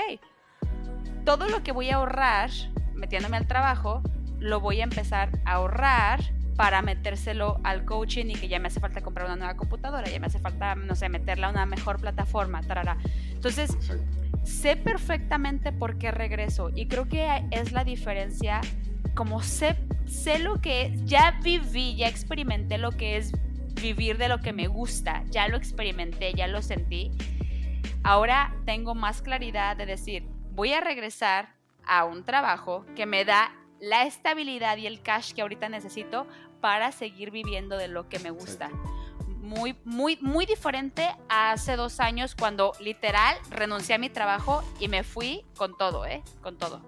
[1.26, 2.50] todo lo que voy a ahorrar
[2.94, 4.00] metiéndome al trabajo,
[4.38, 6.20] lo voy a empezar a ahorrar
[6.54, 10.20] para metérselo al coaching y que ya me hace falta comprar una nueva computadora, ya
[10.20, 12.96] me hace falta, no sé, meterla a una mejor plataforma, tarara.
[13.32, 13.76] Entonces,
[14.44, 18.60] sé perfectamente por qué regreso y creo que es la diferencia,
[19.16, 23.32] como sé, sé lo que es, ya viví, ya experimenté lo que es
[23.82, 27.10] vivir de lo que me gusta, ya lo experimenté, ya lo sentí.
[28.04, 31.54] Ahora tengo más claridad de decir, voy a regresar
[31.86, 36.26] a un trabajo que me da la estabilidad y el cash que ahorita necesito
[36.62, 38.70] para seguir viviendo de lo que me gusta.
[39.42, 44.88] Muy, muy, muy diferente a hace dos años cuando literal renuncié a mi trabajo y
[44.88, 46.24] me fui con todo, ¿eh?
[46.40, 46.80] Con todo.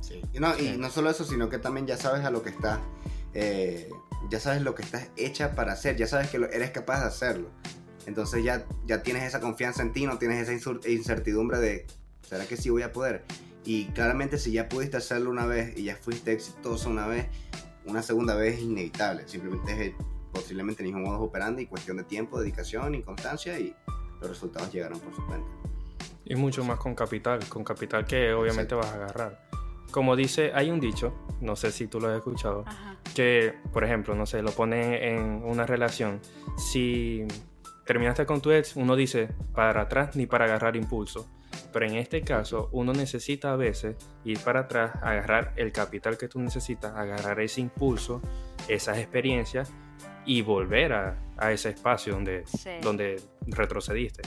[0.00, 0.20] Sí.
[0.32, 2.80] Y no, y no solo eso, sino que también ya sabes a lo que estás,
[3.34, 3.90] eh,
[4.30, 7.50] ya sabes lo que estás hecha para hacer, ya sabes que eres capaz de hacerlo.
[8.06, 11.86] Entonces ya, ya tienes esa confianza en ti, no tienes esa incertidumbre de
[12.32, 13.24] ¿será que sí voy a poder?
[13.62, 17.28] Y claramente si ya pudiste hacerlo una vez y ya fuiste exitoso una vez,
[17.84, 19.28] una segunda vez es inevitable.
[19.28, 19.94] Simplemente es
[20.32, 23.76] posiblemente el mismo modo operandi y cuestión de tiempo, dedicación y constancia y
[24.22, 25.46] los resultados llegaron por su cuenta.
[26.24, 29.50] Y mucho más con capital, con capital que obviamente vas a agarrar.
[29.90, 32.64] Como dice, hay un dicho, no sé si tú lo has escuchado,
[33.14, 36.18] que, por ejemplo, no sé, lo pone en una relación.
[36.56, 37.26] Si
[37.84, 41.28] terminaste con tu ex, uno dice para atrás ni para agarrar impulso.
[41.72, 46.28] Pero en este caso, uno necesita a veces ir para atrás, agarrar el capital que
[46.28, 48.20] tú necesitas, agarrar ese impulso,
[48.68, 49.72] esas experiencias
[50.24, 52.44] y volver a, a ese espacio donde,
[52.82, 54.22] donde retrocediste.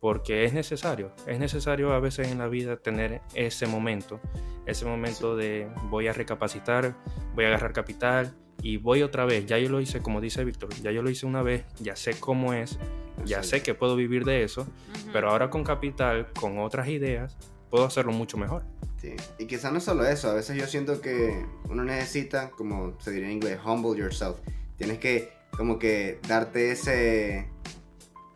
[0.00, 4.18] Porque es necesario, es necesario a veces en la vida tener ese momento,
[4.66, 6.96] ese momento de voy a recapacitar,
[7.34, 10.70] voy a agarrar capital y voy otra vez, ya yo lo hice como dice Víctor,
[10.82, 12.78] ya yo lo hice una vez, ya sé cómo es,
[13.24, 14.66] ya sé que puedo vivir de eso,
[15.12, 17.36] pero ahora con capital, con otras ideas,
[17.70, 18.64] puedo hacerlo mucho mejor.
[19.00, 19.14] Sí.
[19.38, 23.28] Y quizás no solo eso, a veces yo siento que uno necesita, como se diría
[23.28, 24.36] en inglés, humble yourself.
[24.76, 27.48] Tienes que como que darte ese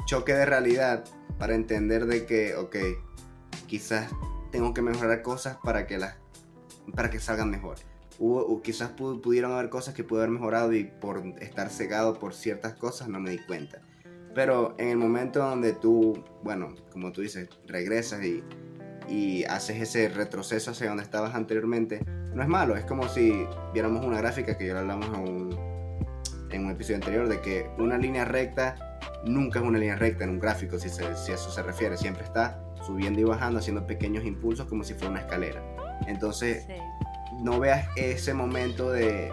[0.07, 1.05] choque de realidad
[1.39, 2.77] para entender de que, ok,
[3.67, 4.11] quizás
[4.51, 6.17] tengo que mejorar cosas para que las
[6.95, 7.77] para que salgan mejor.
[8.21, 12.75] O quizás pudieron haber cosas que pude haber mejorado y por estar cegado por ciertas
[12.75, 13.81] cosas no me di cuenta.
[14.35, 18.43] Pero en el momento donde tú, bueno, como tú dices, regresas y,
[19.09, 22.77] y haces ese retroceso hacia donde estabas anteriormente, no es malo.
[22.77, 25.07] Es como si viéramos una gráfica que ya hablamos
[26.51, 30.31] en un, episodio anterior, de que una línea recta nunca es una línea recta en
[30.31, 31.97] un gráfico, si, si eso se refiere.
[31.97, 35.63] Siempre está subiendo y bajando, haciendo pequeños impulsos como si fuera una escalera.
[36.07, 36.67] Entonces,
[37.45, 39.31] no veas ese momento de,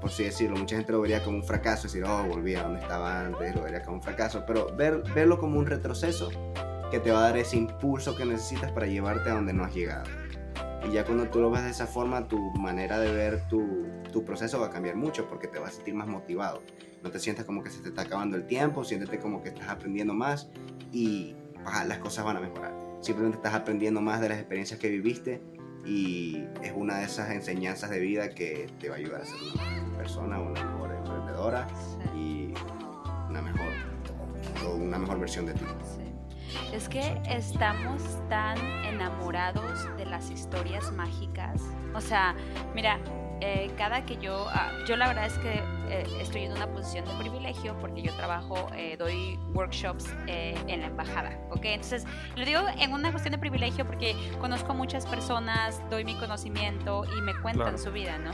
[0.00, 2.80] por así decirlo, mucha gente lo vería como un fracaso, decir, oh, volví a donde
[2.80, 6.28] estaba antes, lo vería como un fracaso, pero ver, verlo como un retroceso
[6.90, 9.72] que te va a dar ese impulso que necesitas para llevarte a donde no has
[9.72, 10.10] llegado.
[10.88, 14.24] Y ya cuando tú lo ves de esa forma, tu manera de ver tu, tu
[14.24, 16.62] proceso va a cambiar mucho porque te vas a sentir más motivado.
[17.04, 19.68] No te sientas como que se te está acabando el tiempo, siéntete como que estás
[19.68, 20.50] aprendiendo más
[20.92, 21.36] y
[21.86, 22.74] las cosas van a mejorar.
[23.02, 25.40] Simplemente estás aprendiendo más de las experiencias que viviste
[25.88, 29.36] y es una de esas enseñanzas de vida que te va a ayudar a ser
[29.54, 31.66] una mejor persona, una mejor emprendedora
[32.14, 32.52] y
[33.30, 33.68] una mejor,
[34.76, 35.64] una mejor versión de ti.
[36.74, 41.62] Es que estamos tan enamorados de las historias mágicas.
[41.94, 42.34] O sea,
[42.74, 42.98] mira,
[43.40, 47.04] eh, cada que yo, ah, yo la verdad es que eh, estoy en una posición
[47.04, 51.64] de privilegio porque yo trabajo, eh, doy workshops en la embajada, ¿ok?
[51.64, 52.04] Entonces,
[52.36, 57.20] lo digo en una cuestión de privilegio porque conozco muchas personas, doy mi conocimiento y
[57.22, 58.32] me cuentan su vida, ¿no?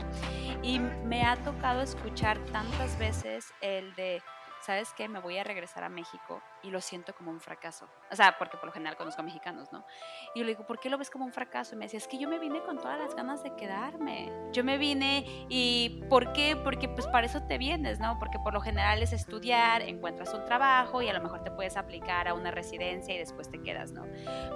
[0.63, 4.21] Y me ha tocado escuchar tantas veces el de
[4.65, 5.07] ¿sabes qué?
[5.07, 7.87] Me voy a regresar a México y lo siento como un fracaso.
[8.11, 9.85] O sea, porque por lo general conozco a mexicanos, ¿no?
[10.33, 11.75] Y yo le digo, ¿por qué lo ves como un fracaso?
[11.75, 14.31] Y me decía, es que yo me vine con todas las ganas de quedarme.
[14.51, 16.55] Yo me vine y ¿por qué?
[16.55, 18.17] Porque pues para eso te vienes, ¿no?
[18.17, 21.77] Porque por lo general es estudiar, encuentras un trabajo y a lo mejor te puedes
[21.77, 24.05] aplicar a una residencia y después te quedas, ¿no?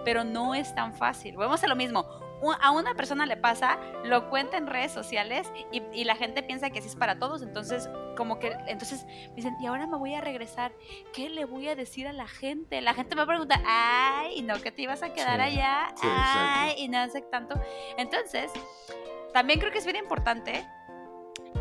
[0.04, 1.38] Pero no es tan fácil.
[1.38, 2.29] Vamos a lo mismo
[2.60, 6.80] a una persona le pasa, lo cuenta en redes sociales y, la gente piensa que
[6.80, 10.22] así es para todos, entonces como que, entonces me dicen, y ahora me voy a
[10.22, 10.72] regresar,
[11.14, 12.82] ¿qué le voy a decir a la gente?
[12.82, 16.76] La gente me va a preguntar, ay, no, que te ibas a quedar allá, ay,
[16.78, 17.56] y no sé tanto.
[17.98, 18.52] Entonces,
[19.34, 20.66] también creo que es bien importante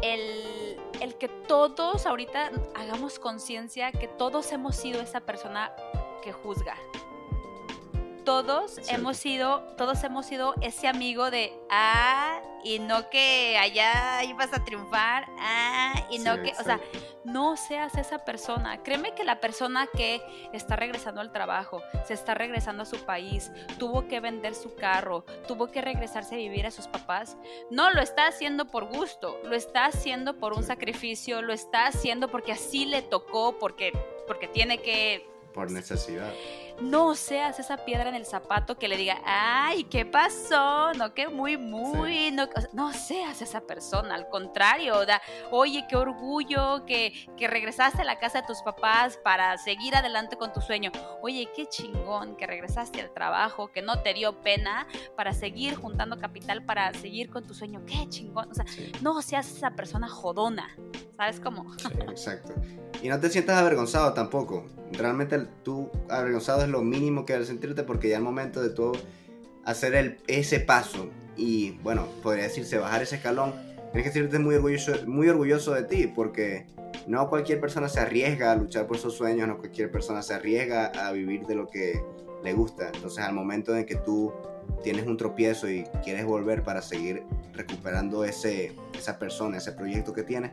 [0.03, 5.73] el, el que todos ahorita hagamos conciencia que todos hemos sido esa persona
[6.23, 6.77] que juzga,
[8.29, 14.53] todos hemos sido, todos hemos sido ese amigo de ah, y no que allá ibas
[14.53, 16.79] a triunfar, ah, y no que, o sea,
[17.25, 18.83] no seas esa persona.
[18.83, 20.21] Créeme que la persona que
[20.53, 25.25] está regresando al trabajo, se está regresando a su país, tuvo que vender su carro,
[25.47, 27.39] tuvo que regresarse a vivir a sus papás,
[27.71, 32.29] no lo está haciendo por gusto, lo está haciendo por un sacrificio, lo está haciendo
[32.29, 33.91] porque así le tocó, porque
[34.27, 36.33] porque tiene que por necesidad
[36.81, 40.93] no seas esa piedra en el zapato que le diga, ay, ¿qué pasó?
[40.95, 46.85] No, que muy, muy, no, no, seas esa persona, al contrario, da, oye, qué orgullo
[46.87, 50.93] que, que regresaste a la casa de tus papás para seguir adelante con tu sueño.
[51.21, 56.19] Oye, qué chingón que regresaste al trabajo, que no te dio pena para seguir juntando
[56.19, 57.83] capital para seguir con tu sueño.
[57.87, 58.51] Qué chingón.
[58.51, 58.65] O sea,
[59.03, 60.77] no seas esa persona jodona.
[61.17, 61.75] ¿Sabes cómo?
[62.09, 62.55] exacto.
[63.03, 64.67] Y no te sientas avergonzado tampoco.
[64.93, 68.93] Realmente tú avergonzado es lo mínimo que debes sentirte porque ya el momento de todo
[69.65, 73.53] hacer el, ese paso y, bueno, podría decirse bajar ese escalón,
[73.93, 76.67] tienes que sentirte muy orgulloso, muy orgulloso de ti porque
[77.07, 80.87] no cualquier persona se arriesga a luchar por sus sueños, no cualquier persona se arriesga
[80.87, 82.03] a vivir de lo que
[82.43, 82.91] le gusta.
[82.93, 84.33] Entonces al momento en que tú
[84.83, 90.23] tienes un tropiezo y quieres volver para seguir recuperando ese, esa persona, ese proyecto que
[90.23, 90.53] tienes,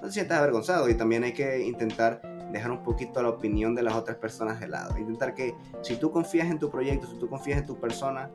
[0.00, 2.22] no te sientas avergonzado y también hay que intentar
[2.52, 4.96] dejar un poquito la opinión de las otras personas de lado.
[4.96, 8.30] Intentar que si tú confías en tu proyecto, si tú confías en tu persona,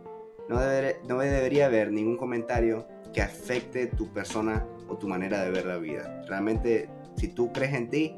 [0.50, 0.60] no,
[1.08, 5.78] no debería haber ningún comentario que afecte tu persona o tu manera de ver la
[5.78, 6.24] vida.
[6.28, 8.16] Realmente, si tú crees en ti,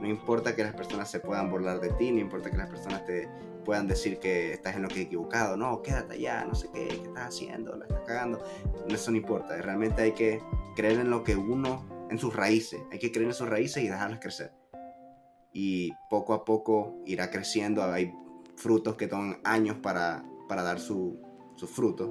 [0.00, 3.04] no importa que las personas se puedan burlar de ti, no importa que las personas
[3.04, 3.28] te
[3.64, 6.88] puedan decir que estás en lo que es equivocado, no, quédate allá, no sé qué,
[6.88, 8.42] qué estás haciendo, la estás cagando.
[8.88, 10.40] Eso no importa, realmente hay que
[10.76, 13.88] creer en lo que uno, en sus raíces, hay que creer en sus raíces y
[13.88, 14.52] dejarlas crecer.
[15.52, 18.12] Y poco a poco irá creciendo, hay
[18.56, 21.18] frutos que toman años para, para dar su,
[21.56, 22.10] sus frutos.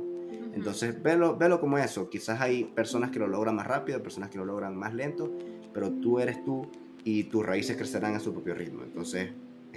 [0.53, 2.09] Entonces, velo, velo como eso.
[2.09, 5.31] Quizás hay personas que lo logran más rápido, personas que lo logran más lento,
[5.73, 6.69] pero tú eres tú
[7.03, 8.83] y tus raíces crecerán a su propio ritmo.
[8.83, 9.31] Entonces,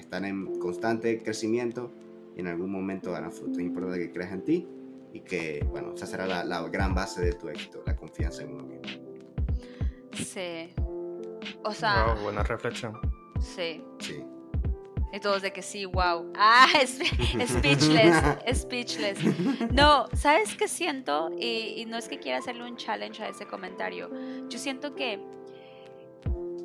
[0.07, 1.91] están en constante crecimiento
[2.37, 3.59] y en algún momento darán frutos.
[3.59, 4.69] Es importante que creas en ti
[5.13, 8.55] y que, bueno, esa será la, la gran base de tu éxito, la confianza en
[8.55, 8.87] uno mismo.
[10.13, 10.73] Sí.
[11.65, 12.17] O sea.
[12.23, 12.99] buena reflexión.
[13.41, 13.83] Sí.
[13.99, 14.23] Sí.
[15.13, 16.33] Y todos de que sí, wow.
[16.37, 16.99] Ah, es,
[17.49, 18.17] speechless,
[18.55, 19.19] speechless.
[19.73, 21.31] No, ¿sabes qué siento?
[21.39, 24.11] Y, y, no es que quiera hacerle un challenge a ese comentario.
[24.49, 25.21] Yo siento que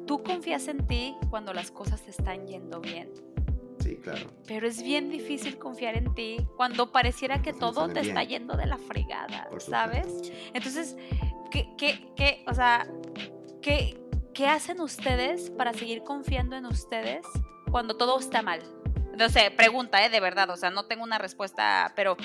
[0.05, 3.09] tú confías en ti cuando las cosas te están yendo bien.
[3.81, 4.31] Sí, claro.
[4.47, 8.65] Pero es bien difícil confiar en ti cuando pareciera que todo te está yendo de
[8.65, 10.07] la fregada, ¿sabes?
[10.53, 10.95] Entonces,
[11.49, 12.87] ¿qué, qué, qué, o sea,
[13.61, 13.99] qué,
[14.33, 17.25] qué hacen ustedes para seguir confiando en ustedes
[17.71, 18.61] cuando todo está mal?
[19.17, 20.09] No sé, pregunta, ¿eh?
[20.09, 22.17] De verdad, o sea, no tengo una respuesta, pero...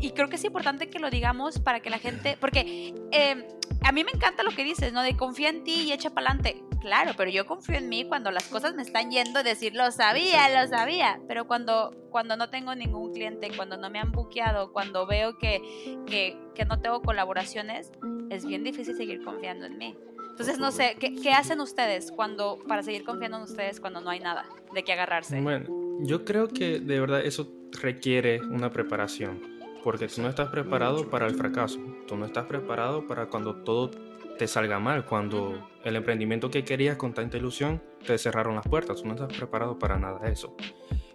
[0.00, 3.46] Y creo que es importante que lo digamos para que la gente, porque eh,
[3.84, 5.02] a mí me encanta lo que dices, ¿no?
[5.02, 6.62] De confía en ti y echa para adelante.
[6.80, 10.48] Claro, pero yo confío en mí cuando las cosas me están yendo decir, lo sabía,
[10.60, 11.20] lo sabía.
[11.28, 15.62] Pero cuando, cuando no tengo ningún cliente, cuando no me han buqueado, cuando veo que,
[16.06, 17.92] que, que no tengo colaboraciones,
[18.30, 19.96] es bien difícil seguir confiando en mí.
[20.30, 24.10] Entonces, no sé, ¿qué, ¿qué, hacen ustedes cuando, para seguir confiando en ustedes cuando no
[24.10, 25.40] hay nada de qué agarrarse?
[25.40, 25.66] Bueno,
[26.00, 29.51] yo creo que de verdad eso requiere una preparación
[29.82, 33.90] porque tú no estás preparado para el fracaso, tú no estás preparado para cuando todo
[34.38, 39.00] te salga mal, cuando el emprendimiento que querías con tanta ilusión te cerraron las puertas,
[39.00, 40.56] tú no estás preparado para nada de eso.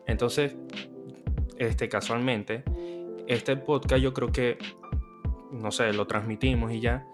[0.05, 0.55] Entonces,
[1.57, 2.63] este, casualmente,
[3.27, 4.57] este podcast yo creo que,
[5.51, 7.05] no sé, lo transmitimos y ya,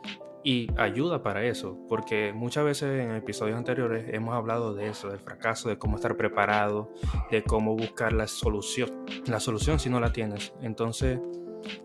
[0.43, 5.19] y ayuda para eso, porque muchas veces en episodios anteriores hemos hablado de eso, del
[5.19, 6.91] fracaso, de cómo estar preparado,
[7.31, 10.53] de cómo buscar la solución, la solución si no la tienes.
[10.61, 11.19] Entonces,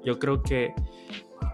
[0.04, 0.72] yo creo que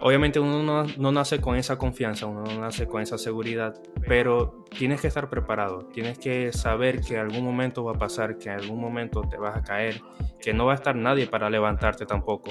[0.00, 3.74] obviamente uno no, nace con esa confianza, uno no nace con esa seguridad,
[4.06, 8.50] pero tienes que estar preparado, tienes que saber que algún momento va a pasar, que
[8.50, 10.00] en algún momento te vas a caer,
[10.40, 12.50] que no va a estar nadie para levantarte tampoco.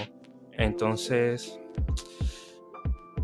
[0.53, 1.59] Entonces,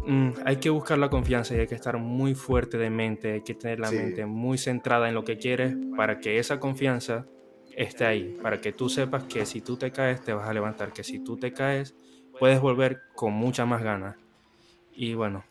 [0.06, 3.42] mm, hay que buscar la confianza y hay que estar muy fuerte de mente, hay
[3.42, 7.26] que tener la mente muy centrada en lo que quieres para que esa confianza
[7.76, 10.92] esté ahí, para que tú sepas que si tú te caes te vas a levantar,
[10.92, 11.96] que si tú te caes
[12.40, 14.16] puedes volver con mucha más ganas.
[14.96, 15.44] Y bueno,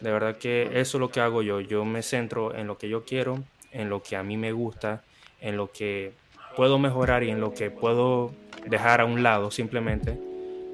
[0.00, 1.60] de verdad que eso es lo que hago yo.
[1.60, 5.02] Yo me centro en lo que yo quiero, en lo que a mí me gusta,
[5.40, 6.12] en lo que
[6.56, 8.32] puedo mejorar y en lo que puedo
[8.66, 10.16] dejar a un lado simplemente.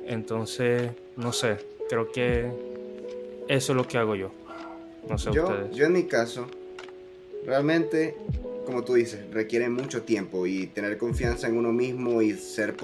[0.06, 2.50] Entonces, no sé, creo que
[3.48, 4.30] eso es lo que hago yo.
[5.08, 5.74] No sé yo, ustedes.
[5.74, 6.46] Yo en mi caso,
[7.46, 8.16] realmente,
[8.66, 12.76] como tú dices, requiere mucho tiempo y tener confianza en uno mismo y ser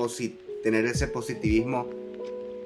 [0.63, 2.00] tener ese positivismo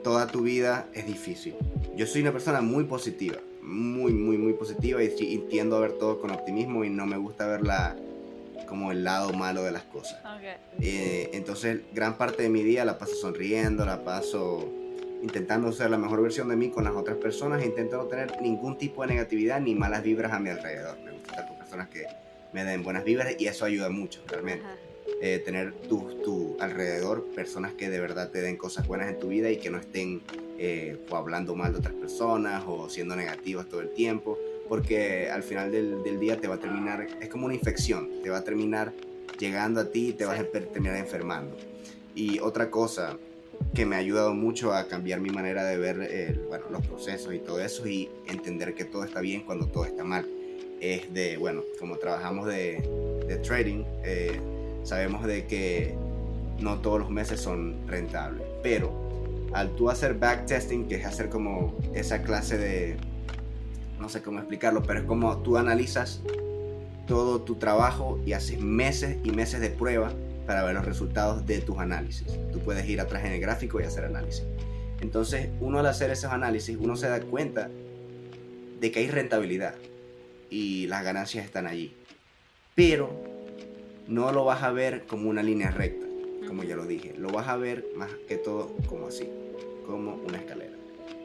[0.05, 1.57] toda tu vida es difícil.
[1.97, 5.09] Yo soy una persona muy positiva, muy, muy, muy positiva y,
[5.51, 7.97] tiendo a ver todo con optimismo y no me gusta ver la,
[8.69, 10.21] como el lado malo de las cosas.
[10.81, 14.71] Eh, entonces, gran parte de mi día la paso sonriendo, la paso
[15.23, 18.41] intentando ser la mejor versión de mí con las otras personas e intento no tener
[18.43, 20.99] ningún tipo de negatividad ni malas vibras a mi alrededor.
[21.03, 22.07] Me gusta estar con personas que
[22.53, 24.67] me den buenas vibras y eso ayuda mucho, realmente.
[25.21, 29.29] Eh, tener tu, tu, alrededor personas que de verdad te den cosas buenas en tu
[29.29, 30.23] vida y que no estén
[30.59, 34.39] eh, hablando mal de otras personas o siendo negativas todo el tiempo,
[34.69, 38.31] porque al final del, del, día te va a terminar, es como una infección, te
[38.31, 38.93] va a terminar
[39.39, 41.57] llegando a ti y te vas a terminar enfermando.
[42.15, 43.17] Y otra cosa
[43.75, 47.35] que me ha ayudado mucho a cambiar mi manera de ver eh, bueno, los procesos
[47.35, 50.27] y todo eso y entender que todo está bien cuando todo está mal.
[50.81, 52.83] Es de, bueno, como trabajamos de,
[53.27, 54.39] de trading, eh,
[54.85, 55.95] sabemos de que
[56.61, 58.93] no todos los meses son rentables, pero
[59.53, 62.97] al tú hacer backtesting, que es hacer como esa clase de,
[63.99, 66.21] no sé cómo explicarlo, pero es como tú analizas
[67.07, 70.13] todo tu trabajo y haces meses y meses de prueba
[70.47, 72.27] para ver los resultados de tus análisis.
[72.53, 74.45] Tú puedes ir atrás en el gráfico y hacer análisis.
[75.01, 77.71] Entonces, uno al hacer esos análisis, uno se da cuenta
[78.81, 79.75] de que hay rentabilidad
[80.51, 81.95] y las ganancias están allí.
[82.75, 83.34] Pero
[84.07, 86.07] no lo vas a ver como una línea recta,
[86.47, 87.15] como ya lo dije.
[87.17, 89.29] Lo vas a ver más que todo como así,
[89.87, 90.75] como una escalera.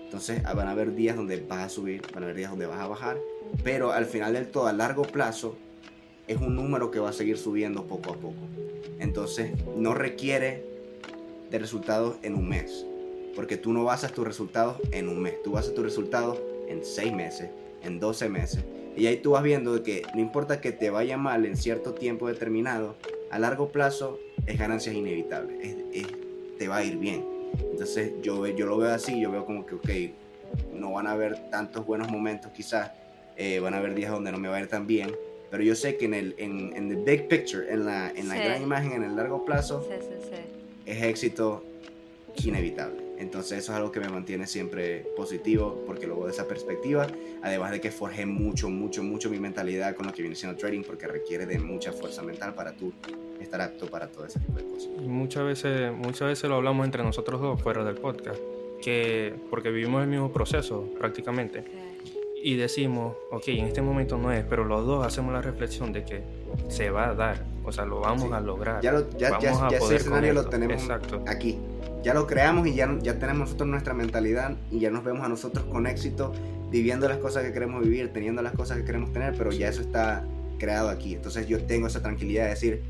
[0.03, 2.80] Entonces van a haber días donde vas a subir, van a haber días donde vas
[2.80, 3.19] a bajar,
[3.63, 5.55] pero al final del todo, a largo plazo,
[6.27, 8.38] es un número que va a seguir subiendo poco a poco.
[8.99, 10.63] Entonces no requiere
[11.51, 12.86] de resultados en un mes,
[13.36, 17.13] porque tú no basas tus resultados en un mes, tú basas tus resultados en seis
[17.13, 17.49] meses,
[17.84, 18.63] en 12 meses.
[19.00, 22.28] Y ahí tú vas viendo que no importa que te vaya mal en cierto tiempo
[22.28, 22.97] determinado,
[23.32, 25.78] a largo plazo es ganancias inevitables,
[26.58, 27.26] te va a ir bien.
[27.72, 29.89] Entonces yo, yo lo veo así, yo veo como que, ok,
[30.74, 32.91] no van a haber tantos buenos momentos quizás,
[33.38, 35.16] eh, van a haber días donde no me va a ir tan bien,
[35.50, 38.36] pero yo sé que en el en, en the big picture, en la, en la
[38.36, 39.88] gran imagen, en el largo plazo,
[40.86, 41.64] es éxito
[42.43, 43.09] inevitable.
[43.20, 47.05] Entonces eso es algo que me mantiene siempre positivo porque lo veo de esa perspectiva.
[47.41, 50.84] Además de que forjé mucho, mucho, mucho mi mentalidad con lo que viene siendo trading
[50.84, 52.93] porque requiere de mucha fuerza mental para tú
[53.41, 54.89] estar apto para todo ese tipo de cosas.
[55.01, 58.39] Muchas veces, muchas veces lo hablamos entre nosotros dos fuera del podcast,
[58.82, 61.65] que porque vivimos el mismo proceso prácticamente.
[62.41, 66.05] Y decimos, ok, en este momento no es, pero los dos hacemos la reflexión de
[66.05, 66.24] que
[66.70, 68.82] se va a dar, o sea, lo vamos a lograr.
[68.82, 70.89] Ya, ya, ya, ese escenario lo tenemos
[71.28, 71.59] aquí
[72.04, 75.30] ya lo creamos y ya, ya tenemos nosotros nuestra mentalidad y ya nos vemos a
[75.30, 76.32] nosotros con éxito,
[76.72, 79.82] viviendo las cosas que queremos vivir, teniendo las cosas que queremos tener, pero ya eso
[79.82, 80.26] está
[80.58, 81.16] creado aquí.
[81.16, 82.82] Entonces yo tengo esa tranquilidad de decir,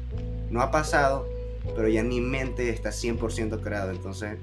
[0.49, 1.27] no ha pasado,
[1.75, 3.91] pero ya mi mente está 100% creado.
[3.91, 4.37] Entonces,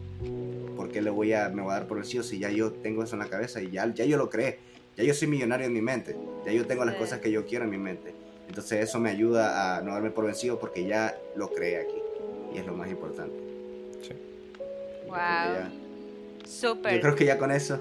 [0.76, 2.72] ¿por qué le voy a, me voy a dar por el sí si ya yo
[2.72, 4.58] tengo eso en la cabeza y ya, ya yo lo creé?
[4.96, 7.64] Ya yo soy millonario en mi mente, ya yo tengo las cosas que yo quiero
[7.64, 8.14] en mi mente.
[8.48, 12.00] Entonces eso me ayuda a no darme por vencido porque ya lo creé aquí
[12.54, 13.45] y es lo más importante.
[15.06, 15.70] Wow.
[16.46, 16.94] Súper.
[16.94, 17.80] Yo creo que ya con eso.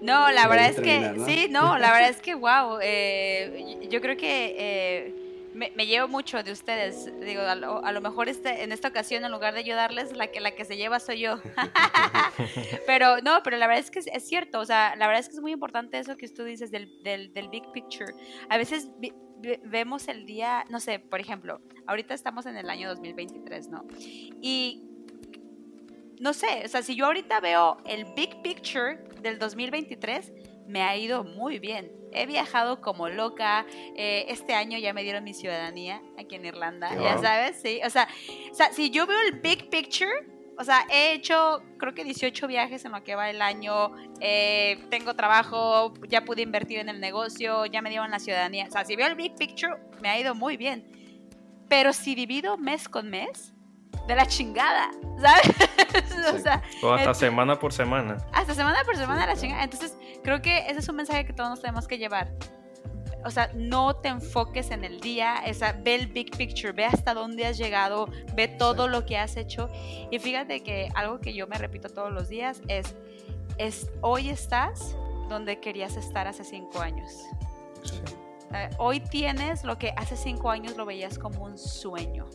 [0.00, 4.16] No, la verdad es que, sí, no, la verdad es que, wow, eh, yo creo
[4.16, 5.14] que eh,
[5.54, 7.10] me, llevo mucho de ustedes.
[7.20, 10.50] Digo, a lo, mejor este, en esta ocasión, en lugar de ayudarles, la que, la
[10.50, 11.40] que se lleva soy yo.
[12.86, 15.36] pero no, pero la verdad es que es, cierto, o sea, la verdad es que
[15.36, 18.12] es muy importante eso que tú dices del, del, del big picture.
[18.50, 18.90] A veces
[19.64, 23.86] vemos el día, no sé, por ejemplo, ahorita estamos en el año 2023, ¿no?
[24.40, 24.82] Y
[26.20, 30.32] no sé, o sea, si yo ahorita veo el big picture del 2023,
[30.66, 31.92] me ha ido muy bien.
[32.12, 33.66] He viajado como loca.
[33.94, 37.80] Eh, este año ya me dieron mi ciudadanía aquí en Irlanda, ya sabes, sí.
[37.84, 38.08] O sea,
[38.50, 40.10] o sea, si yo veo el big picture,
[40.58, 44.78] o sea, he hecho creo que 18 viajes en lo que va el año, eh,
[44.90, 48.66] tengo trabajo, ya pude invertir en el negocio, ya me dieron la ciudadanía.
[48.68, 50.84] O sea, si veo el big picture, me ha ido muy bien.
[51.68, 53.52] Pero si divido mes con mes,
[54.06, 54.90] de la chingada,
[55.20, 56.52] ¿sabes?
[56.82, 58.16] o, hasta semana por semana.
[58.32, 59.64] Hasta semana por semana de la chingada.
[59.64, 62.32] Entonces, creo que ese es un mensaje que todos nos tenemos que llevar.
[63.24, 67.12] O sea, no te enfoques en el día, esa, ve el big picture, ve hasta
[67.12, 69.68] dónde has llegado, ve todo lo que has hecho.
[70.12, 72.94] Y fíjate que algo que yo me repito todos los días es,
[73.58, 74.96] es hoy estás
[75.28, 77.24] donde querías estar hace cinco años.
[78.54, 82.26] Eh, hoy tienes lo que hace cinco años lo veías como un sueño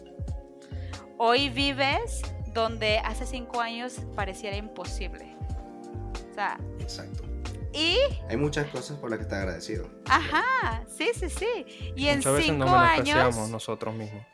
[1.24, 5.38] hoy vives donde hace cinco años pareciera imposible.
[6.32, 7.24] O sea, Exacto.
[7.74, 7.98] Y
[8.28, 9.88] hay muchas cosas por las que está agradecido.
[10.10, 11.94] Ajá, sí, sí, sí.
[11.96, 14.26] Y en veces cinco no años nosotros mismos.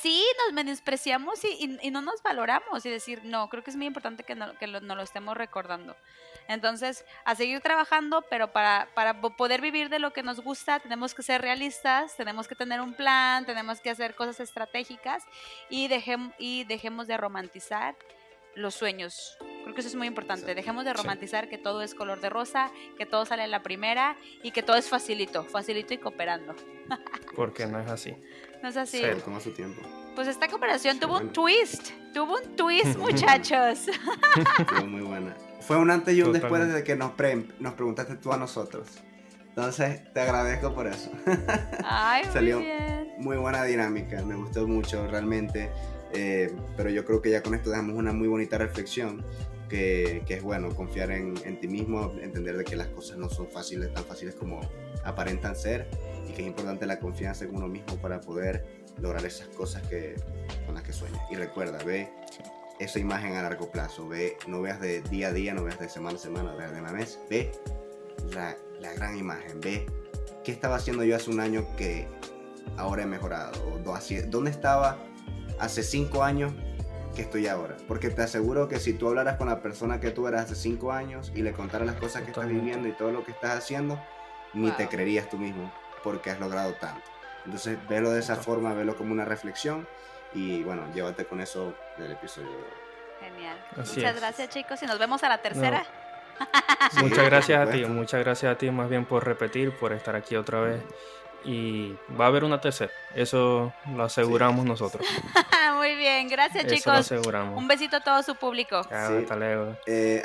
[0.00, 4.24] Sí, nos menospreciamos y, no nos valoramos y decir, no, creo que es muy importante
[4.24, 5.94] que, no, que lo, nos lo estemos recordando.
[6.48, 11.14] Entonces, a seguir trabajando, pero para, para poder vivir de lo que nos gusta, tenemos
[11.14, 15.24] que ser realistas, tenemos que tener un plan, tenemos que hacer cosas estratégicas
[15.70, 15.88] y,
[16.38, 17.96] y dejemos de romantizar
[18.54, 19.36] los sueños.
[19.62, 20.54] Creo que eso es muy importante.
[20.54, 24.16] Dejemos de romantizar que todo es color de rosa, que todo sale en la primera
[24.42, 26.54] y que todo es facilito, facilito y cooperando.
[27.36, 28.14] Porque no es así.
[28.62, 29.02] No es así.
[29.24, 29.80] toma su tiempo.
[30.14, 31.90] Pues esta cooperación tuvo un twist.
[32.12, 33.86] Tuvo un twist, muchachos.
[34.68, 35.34] Fue muy buena.
[35.66, 37.12] Fue un antes y un después de que nos,
[37.60, 38.88] nos preguntaste tú a nosotros.
[39.48, 41.10] Entonces, te agradezco por eso.
[41.84, 43.12] Ay, Salió muy, bien.
[43.18, 45.70] muy buena dinámica, me gustó mucho realmente.
[46.14, 49.24] Eh, pero yo creo que ya con esto dejamos una muy bonita reflexión,
[49.68, 53.30] que, que es bueno confiar en, en, ti mismo, entender de que las cosas no
[53.30, 54.60] son fáciles, tan fáciles como
[55.04, 55.88] aparentan ser,
[56.28, 60.16] y que es importante la confianza en uno mismo para poder lograr esas cosas que,
[60.66, 61.22] con las que sueñas.
[61.30, 62.10] Y recuerda, ve
[62.84, 65.88] esa imagen a largo plazo, ve, no veas de día a día, no veas de
[65.88, 67.52] semana a semana, veas de una vez, ve
[68.34, 69.86] la, la gran imagen, ve
[70.44, 72.08] qué estaba haciendo yo hace un año que
[72.76, 74.98] ahora he mejorado, o ¿dónde estaba
[75.58, 76.52] hace cinco años
[77.14, 77.76] que estoy ahora.
[77.86, 80.92] Porque te aseguro que si tú hablaras con la persona que tú eras hace cinco
[80.92, 84.00] años y le contaras las cosas que estás viviendo y todo lo que estás haciendo,
[84.54, 85.72] ni te creerías tú mismo
[86.02, 87.02] porque has logrado tanto.
[87.44, 89.86] Entonces, velo de esa forma, velo como una reflexión
[90.34, 92.50] y bueno, llévate con eso del episodio.
[93.20, 93.56] Genial.
[93.76, 95.84] muchas gracias chicos y nos vemos a la tercera.
[97.00, 100.34] muchas gracias a ti, muchas gracias a ti más bien por repetir, por estar aquí
[100.34, 100.82] otra vez
[101.44, 102.92] y va a haber una tercera.
[103.14, 105.06] Eso lo aseguramos nosotros.
[105.76, 106.92] Muy bien, gracias Eso chicos.
[106.92, 107.58] Lo aseguramos.
[107.58, 108.76] Un besito a todo su público.
[108.76, 109.76] Hasta luego.
[109.86, 110.22] Eh,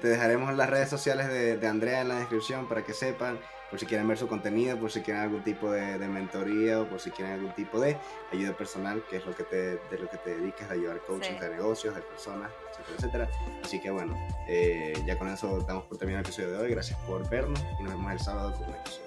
[0.00, 3.38] te, dejaremos las redes sociales de, de, Andrea en la descripción para que sepan,
[3.70, 7.00] por si quieren ver su contenido, por si quieren algún tipo de, mentoría o por
[7.00, 7.96] si quieren algún tipo de
[8.32, 11.40] ayuda personal, que es lo que te, de lo que te dedicas, a ayudar coaches
[11.40, 13.60] de negocios, de personas, etcétera, etcétera.
[13.64, 14.16] Así que bueno,
[14.48, 16.70] eh, ya con eso damos por terminado el episodio de hoy.
[16.70, 19.06] Gracias por vernos y nos vemos el sábado con un episodio.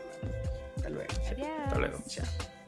[0.76, 1.14] Hasta luego.
[1.30, 1.48] Adiós.
[1.66, 1.98] Hasta luego.
[2.08, 2.59] Chao.